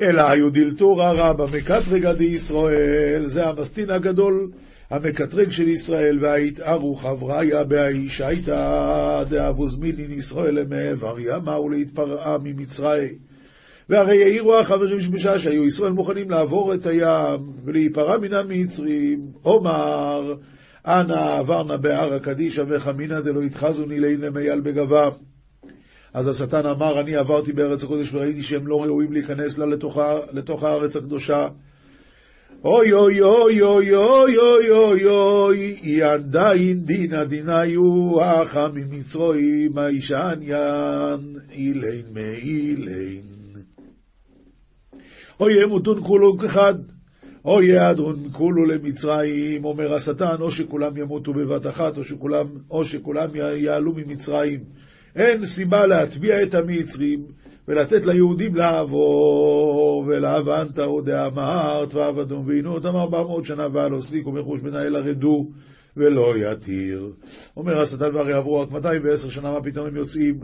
אלא 0.00 0.30
היו 0.30 0.50
דילתורא 0.50 1.10
רבא 1.10 1.44
מקטרג 1.56 2.06
עדי 2.06 2.24
ישראל, 2.24 3.22
זה 3.26 3.46
המסטין 3.46 3.90
הגדול, 3.90 4.50
המקטרג 4.90 5.50
של 5.50 5.68
ישראל, 5.68 6.18
והיתארו 6.20 6.94
חבריה 6.94 7.64
בהאיש 7.64 8.20
הייתה 8.20 9.22
דאבוז 9.28 9.78
מילין 9.78 10.10
ישראל 10.10 10.54
למעבר 10.60 11.16
ימה 11.20 11.60
ולהתפרעה 11.60 12.38
ממצרי. 12.38 13.08
והרי 13.88 14.22
העירו 14.22 14.58
החברים 14.58 15.00
שבשעה 15.00 15.38
שהיו 15.38 15.64
ישראל 15.64 15.92
מוכנים 15.92 16.30
לעבור 16.30 16.74
את 16.74 16.86
הים 16.86 17.52
ולהיפרע 17.64 18.18
מן 18.18 18.34
המצרים, 18.34 19.26
אומר, 19.44 20.34
אנא 20.86 21.38
עברנה 21.38 21.76
בהר 21.76 22.14
הקדישא 22.14 22.64
וחמינא 22.68 23.20
דלא 23.20 23.42
יתחזוני 23.42 24.00
לין 24.00 24.20
למייל 24.20 24.60
בגבה. 24.60 25.08
אז 26.14 26.28
השטן 26.28 26.66
אמר, 26.66 27.00
אני 27.00 27.16
עברתי 27.16 27.52
בארץ 27.52 27.82
הקודש 27.82 28.14
וראיתי 28.14 28.42
שהם 28.42 28.66
לא 28.66 28.82
ראויים 28.82 29.12
להיכנס 29.12 29.58
לה 29.58 29.66
לתוך, 29.66 29.98
לתוך 30.32 30.64
הארץ 30.64 30.96
הקדושה. 30.96 31.48
אוי 32.64 32.92
אוי 32.92 33.20
אוי 33.20 33.62
אוי 33.62 33.94
אוי 33.94 34.36
אוי 34.38 34.70
אוי 34.70 35.06
אוי 35.06 35.76
ידין 35.82 36.84
דינא 36.84 37.24
דיניו 37.24 38.22
אחא 38.22 38.68
ממצרויים 38.74 39.78
הישעניין 39.78 41.20
אילין 41.52 42.04
מאילין. 42.14 43.22
אוי 45.40 45.52
ימותון 45.64 46.04
כולו 46.04 46.38
כחד. 46.38 46.74
או 47.44 47.62
יעדון 47.62 48.28
כולו 48.32 48.64
למצרים, 48.64 49.64
אומר 49.64 49.94
השטן, 49.94 50.36
או 50.40 50.50
שכולם 50.50 50.96
ימותו 50.96 51.32
בבת 51.32 51.66
אחת, 51.66 51.98
או 51.98 52.04
שכולם, 52.04 52.46
או 52.70 52.84
שכולם 52.84 53.28
יעלו 53.56 53.92
ממצרים. 53.92 54.60
אין 55.16 55.46
סיבה 55.46 55.86
להטביע 55.86 56.42
את 56.42 56.54
המצרים 56.54 57.24
ולתת 57.68 58.06
ליהודים 58.06 58.54
לעבור, 58.54 60.04
ולהבנת 60.06 60.78
עוד 60.78 61.08
אמרת, 61.08 61.94
ועבדום 61.94 62.46
ועינו 62.46 62.74
אותם 62.74 62.96
ארבע 62.96 63.22
מאות 63.22 63.44
שנה 63.44 63.66
ועל 63.72 63.94
אוסליק 63.94 64.26
ומחוש 64.26 64.60
מנהל 64.62 64.96
הרדו, 64.96 65.50
ולא 65.96 66.32
יתיר. 66.36 67.12
אומר 67.56 67.80
השטן 67.80 68.14
והרי 68.14 68.32
עברו 68.32 68.60
רק 68.60 68.70
210 68.70 69.30
שנה, 69.30 69.52
מה 69.52 69.62
פתאום 69.62 69.86
הם 69.86 69.96
יוצאים? 69.96 70.40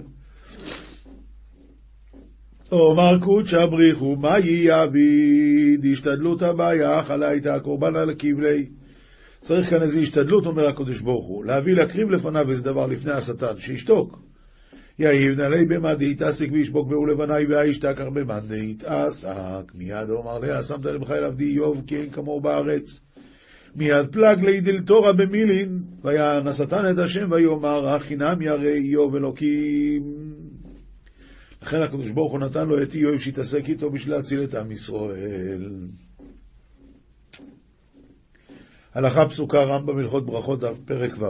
אומר 2.72 3.18
קודשא 3.20 3.66
בריחו, 3.66 4.16
מה 4.16 4.38
יעביד? 4.38 5.92
השתדלות 5.92 6.42
הבעיה, 6.42 7.02
חלה 7.02 7.28
הייתה 7.28 7.54
הקורבן 7.54 7.96
על 7.96 8.10
הכבלי. 8.10 8.66
צריך 9.40 9.70
כאן 9.70 9.82
איזו 9.82 10.00
השתדלות, 10.00 10.46
אומר 10.46 10.68
הקדוש 10.68 11.00
ברוך 11.00 11.26
הוא, 11.26 11.44
להביא 11.44 11.74
להקריב 11.74 12.10
לפניו 12.10 12.50
איזה 12.50 12.64
דבר 12.64 12.86
לפני 12.86 13.12
השטן, 13.12 13.58
שישתוק. 13.58 14.18
יאיב 14.98 15.40
נעלי 15.40 15.64
במא 15.64 15.94
דהתעסק 15.94 16.46
וישבוק 16.52 16.88
באו 16.88 17.06
לבני 17.06 17.46
והאישתכח 17.48 18.04
במא 18.14 18.38
דהתעסק. 18.40 19.74
מיד 19.74 20.10
אומר 20.10 20.38
לה, 20.38 20.62
שמת 20.62 20.84
לבך 20.84 21.10
אל 21.10 21.24
עבדי 21.24 21.44
איוב, 21.44 21.82
כי 21.86 21.96
אין 21.96 22.10
כמוהו 22.10 22.40
בארץ. 22.40 23.00
מיד 23.76 24.06
פלג 24.12 24.44
לידיל 24.44 24.80
תורה 24.80 25.12
במילין, 25.12 25.82
ויען 26.04 26.46
השטן 26.46 26.90
את 26.90 26.98
השם 26.98 27.30
ויאמר, 27.30 27.88
החינם 27.88 28.42
ירא 28.42 28.74
איוב 28.84 29.16
אלוקים. 29.16 30.29
לכן 31.62 31.82
הקדוש 31.82 32.10
ברוך 32.10 32.32
הוא 32.32 32.40
נתן 32.40 32.68
לו 32.68 32.82
את 32.82 32.94
איוב 32.94 33.18
שיתעסק 33.18 33.68
איתו 33.68 33.90
בשביל 33.90 34.14
להציל 34.14 34.44
את 34.44 34.54
עם 34.54 34.72
ישראל. 34.72 35.88
הלכה 38.94 39.28
פסוקה 39.28 39.62
רמב"ם 39.62 39.98
הלכות 39.98 40.26
ברכות 40.26 40.60
דף 40.60 40.76
פרק 40.84 41.12
ו' 41.18 41.26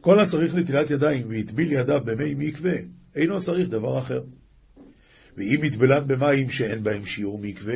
כל 0.00 0.20
הצריך 0.20 0.54
נטילת 0.54 0.90
ידיים 0.90 1.28
והטביל 1.28 1.72
ידיו 1.72 2.00
במי 2.04 2.34
מקווה, 2.34 2.72
אינו 3.14 3.40
צריך 3.40 3.68
דבר 3.68 3.98
אחר. 3.98 4.20
ואם 5.36 5.60
יטבלן 5.64 6.06
במים 6.06 6.50
שאין 6.50 6.82
בהם 6.82 7.06
שיעור 7.06 7.38
מקווה, 7.38 7.74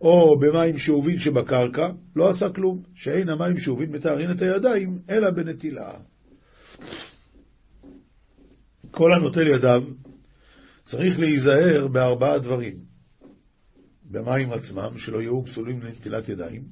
או 0.00 0.38
במים 0.38 0.78
שאובין 0.78 1.18
שבקרקע, 1.18 1.88
לא 2.16 2.28
עשה 2.28 2.48
כלום, 2.48 2.82
שאין 2.94 3.28
המים 3.28 3.60
שאובין 3.60 3.90
מטהרין 3.90 4.30
את 4.30 4.42
הידיים, 4.42 4.98
אלא 5.10 5.30
בנטילה. 5.30 5.92
כל 8.96 9.12
הנוטל 9.12 9.48
ידיו 9.48 9.82
צריך 10.84 11.18
להיזהר 11.20 11.86
בארבעה 11.88 12.38
דברים. 12.38 12.74
במים 14.10 14.52
עצמם, 14.52 14.98
שלא 14.98 15.22
יהיו 15.22 15.44
פסולים 15.44 15.82
לנטילת 15.82 16.28
ידיים, 16.28 16.62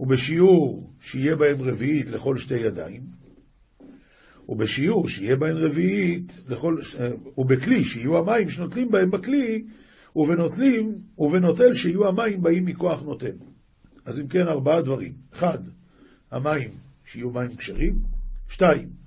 ובשיעור 0.00 0.92
שיהיה 1.00 1.36
בהם 1.36 1.62
רביעית 1.62 2.10
לכל 2.10 2.38
שתי 2.38 2.54
ידיים, 2.54 3.02
ובשיעור 4.48 5.08
שיהיה 5.08 5.36
בהם 5.36 5.56
רביעית, 5.56 6.40
לכל, 6.48 6.76
ובכלי 7.38 7.84
שיהיו 7.84 8.18
המים 8.18 8.50
שנוטלים 8.50 8.90
בהם 8.90 9.10
בכלי, 9.10 9.64
ובנוטלים, 10.16 10.98
ובנוטל 11.18 11.74
שיהיו 11.74 12.08
המים 12.08 12.42
באים 12.42 12.64
מכוח 12.64 13.02
נוטל. 13.02 13.36
אז 14.04 14.20
אם 14.20 14.28
כן, 14.28 14.48
ארבעה 14.48 14.82
דברים. 14.82 15.12
אחד, 15.32 15.58
המים 16.30 16.70
שיהיו 17.04 17.30
מים 17.30 17.56
כשרים. 17.56 17.98
שתיים, 18.48 19.03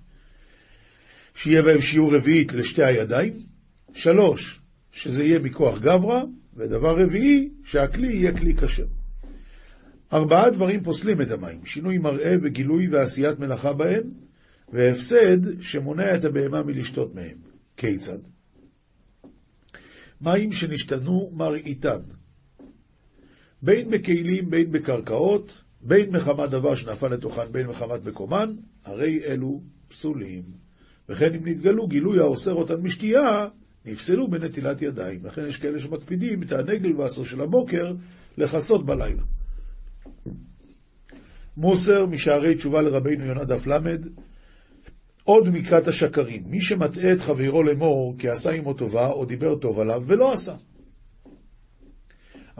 שיהיה 1.38 1.62
בהם 1.62 1.82
שיעור 1.82 2.16
רביעית 2.16 2.54
לשתי 2.54 2.84
הידיים. 2.84 3.34
שלוש, 3.94 4.62
שזה 4.92 5.24
יהיה 5.24 5.40
מכוח 5.40 5.80
גברא. 5.80 6.24
ודבר 6.56 7.02
רביעי, 7.02 7.50
שהכלי 7.64 8.14
יהיה 8.14 8.38
כלי 8.38 8.56
כשר. 8.56 8.86
ארבעה 10.14 10.50
דברים 10.50 10.84
פוסלים 10.84 11.22
את 11.22 11.32
המים, 11.32 11.66
שינוי 11.66 11.98
מראה 11.98 12.36
וגילוי 12.44 12.88
ועשיית 12.88 13.40
מלאכה 13.40 13.74
בהם, 13.74 14.04
והפסד 14.74 15.62
שמונע 15.62 16.16
את 16.16 16.26
הבהמה 16.26 16.64
מלשתות 16.64 17.16
מהם. 17.16 17.38
כיצד? 17.78 18.20
מים 20.22 20.52
שנשתנו 20.52 21.32
מרעיתן, 21.34 22.00
בין 23.62 23.90
בכלים, 23.90 24.50
בין 24.50 24.72
בקרקעות, 24.72 25.64
בין 25.82 26.10
מחמת 26.10 26.50
דבר 26.50 26.76
שנפל 26.76 27.08
לתוכן, 27.08 27.52
בין 27.52 27.68
מחמת 27.68 28.06
מקומן, 28.06 28.56
הרי 28.86 29.20
אלו 29.26 29.62
פסולים. 29.88 30.67
וכן 31.10 31.34
אם 31.34 31.48
נתגלו 31.48 31.88
גילוי 31.88 32.20
האוסר 32.20 32.54
אותן 32.54 32.76
משתייה, 32.82 33.48
נפסלו 33.86 34.28
בנטילת 34.28 34.82
ידיים. 34.82 35.26
לכן 35.26 35.48
יש 35.48 35.58
כאלה 35.58 35.80
שמקפידים 35.80 36.44
את 36.44 36.52
הנגל 36.52 36.96
ועשר 36.96 37.24
של 37.24 37.42
הבוקר 37.42 37.94
לכסות 38.38 38.86
בלילה. 38.86 39.24
מוסר 41.58 42.06
משערי 42.06 42.56
תשובה 42.56 42.82
לרבינו 42.82 43.26
יונה 43.26 43.44
דף 43.44 43.68
ל' 43.68 43.98
עוד 45.24 45.50
מקראת 45.50 45.88
השקרים, 45.88 46.44
מי 46.48 46.62
שמטעה 46.62 47.14
את 47.14 47.20
חברו 47.20 47.64
לאמור 47.64 48.16
כי 48.18 48.30
עשה 48.30 48.52
עמו 48.52 48.74
טובה 48.74 49.08
או 49.08 49.26
דיבר 49.26 49.56
טוב 49.56 49.80
עליו 49.80 50.04
ולא 50.06 50.34
עשה. 50.34 50.56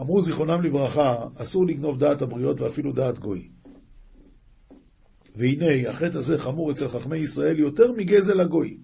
אמרו 0.00 0.20
זיכרונם 0.20 0.62
לברכה, 0.62 1.14
אסור 1.36 1.66
לגנוב 1.66 1.98
דעת 1.98 2.22
הבריות 2.22 2.60
ואפילו 2.60 2.92
דעת 2.92 3.18
גוי. 3.18 3.48
והנה, 5.38 5.88
החטא 5.88 6.16
הזה 6.16 6.38
חמור 6.38 6.70
אצל 6.70 6.88
חכמי 6.88 7.16
ישראל 7.16 7.58
יותר 7.58 7.92
מגזל 7.92 8.40
הגוי. 8.40 8.76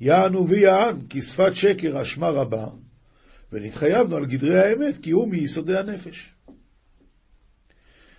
יענו 0.00 0.48
ויען, 0.48 1.06
כי 1.08 1.22
שפת 1.22 1.54
שקר 1.54 2.02
אשמה 2.02 2.28
רבה, 2.28 2.66
ונתחייבנו 3.52 4.16
על 4.16 4.26
גדרי 4.26 4.58
האמת, 4.58 4.96
כי 4.96 5.10
הוא 5.10 5.28
מיסודי 5.28 5.76
הנפש. 5.76 6.34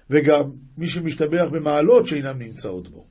וגם 0.09 0.51
מי 0.77 0.87
שמשתבח 0.87 1.45
במעלות 1.51 2.07
שאינם 2.07 2.37
נמצאות 2.39 2.87
בו. 2.87 3.07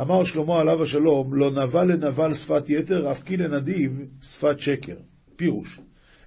אמר 0.00 0.24
שלמה 0.24 0.60
עליו 0.60 0.82
השלום, 0.82 1.34
לא 1.34 1.50
נבל 1.50 1.92
לנבל 1.92 2.32
שפת 2.32 2.70
יתר, 2.70 3.10
אף 3.10 3.22
כי 3.22 3.36
לנדיב 3.36 3.92
שפת 4.22 4.60
שקר. 4.60 4.96
פירוש, 5.36 5.80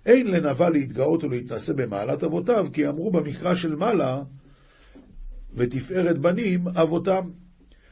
אין 0.05 0.27
לנבל 0.27 0.69
להתגאות 0.69 1.23
ולהתנשא 1.23 1.73
במעלת 1.73 2.23
אבותיו, 2.23 2.67
כי 2.73 2.88
אמרו 2.88 3.12
במקרא 3.12 3.55
של 3.55 3.75
מעלה, 3.75 4.21
ותפארת 5.60 6.17
בנים 6.17 6.67
אבותם. 6.67 7.30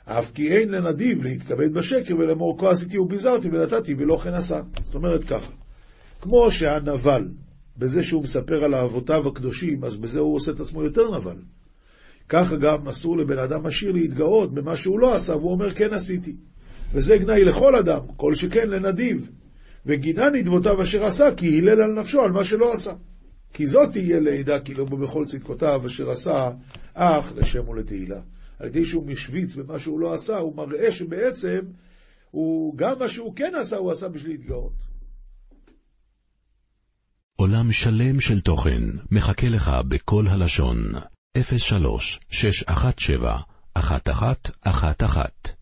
אף 0.06 0.32
כי 0.32 0.52
אין 0.52 0.70
לנדיב 0.70 1.24
להתכבד 1.24 1.74
בשקר 1.74 2.16
ולאמור 2.18 2.60
כה 2.60 2.72
עשיתי 2.72 2.98
וביזרתי 2.98 3.48
ונתתי 3.48 3.94
ולא 3.98 4.18
כן 4.18 4.34
עשה. 4.34 4.62
זאת 4.82 4.96
אומרת 4.96 5.24
ככה, 5.24 5.52
כמו 6.22 6.52
שהנבל, 6.52 7.28
בזה 7.78 8.04
שהוא 8.04 8.24
מספר 8.24 8.64
על 8.64 8.76
אבותיו 8.76 9.28
הקדושים, 9.28 9.84
אז 9.84 9.98
בזה 9.98 10.20
הוא 10.20 10.36
עושה 10.36 10.52
את 10.52 10.60
עצמו 10.60 10.84
יותר 10.84 11.02
נבל. 11.18 11.38
ככה 12.30 12.56
גם 12.56 12.88
אסור 12.88 13.18
לבן 13.18 13.38
אדם 13.38 13.66
עשיר 13.66 13.92
להתגאות 13.92 14.54
במה 14.54 14.78
שהוא 14.78 15.00
לא 15.00 15.14
עשה, 15.14 15.36
והוא 15.36 15.52
אומר 15.52 15.72
כן 15.72 15.94
עשיתי. 15.94 16.36
וזה 16.94 17.18
גנאי 17.18 17.44
לכל 17.46 17.76
אדם, 17.76 18.02
כל 18.18 18.36
שכן 18.36 18.70
לנדיב. 18.70 19.30
וגינה 19.86 20.30
נדבותיו 20.30 20.82
אשר 20.82 21.04
עשה, 21.04 21.26
כי 21.38 21.46
הילל 21.46 21.82
על 21.82 22.00
נפשו 22.00 22.22
על 22.22 22.32
מה 22.32 22.44
שלא 22.44 22.74
עשה. 22.74 22.94
כי 23.54 23.68
זאת 23.68 23.92
תהיה 23.92 24.20
לעדה 24.20 24.60
כאילו 24.60 24.86
בכל 24.86 25.26
צדקותיו 25.26 25.88
אשר 25.88 26.10
עשה, 26.10 26.50
אך 26.94 27.34
לשם 27.36 27.70
ולתהילה. 27.70 28.22
על 28.60 28.68
ידי 28.68 28.86
שהוא 28.86 29.06
משוויץ 29.06 29.56
במה 29.56 29.80
שהוא 29.80 30.00
לא 30.00 30.14
עשה, 30.14 30.38
הוא 30.38 30.56
מראה 30.56 30.92
שבעצם 30.92 31.60
הוא, 32.32 32.78
גם 32.78 33.00
מה 33.00 33.10
שהוא 33.10 33.36
כן 33.36 33.52
עשה, 33.62 33.78
הוא 33.78 33.92
עשה 33.92 34.10
בשביל 34.10 34.32
להתגאות. 34.32 34.74
עולם 37.36 37.72
שלם 37.72 38.22
של 38.22 38.42
תוכן 38.42 38.84
מחכה 39.12 39.50
לך 39.50 39.72
בכל 39.88 40.28
הלשון, 40.28 40.78
03 41.38 42.20
617 42.30 43.42
1111 43.78 45.57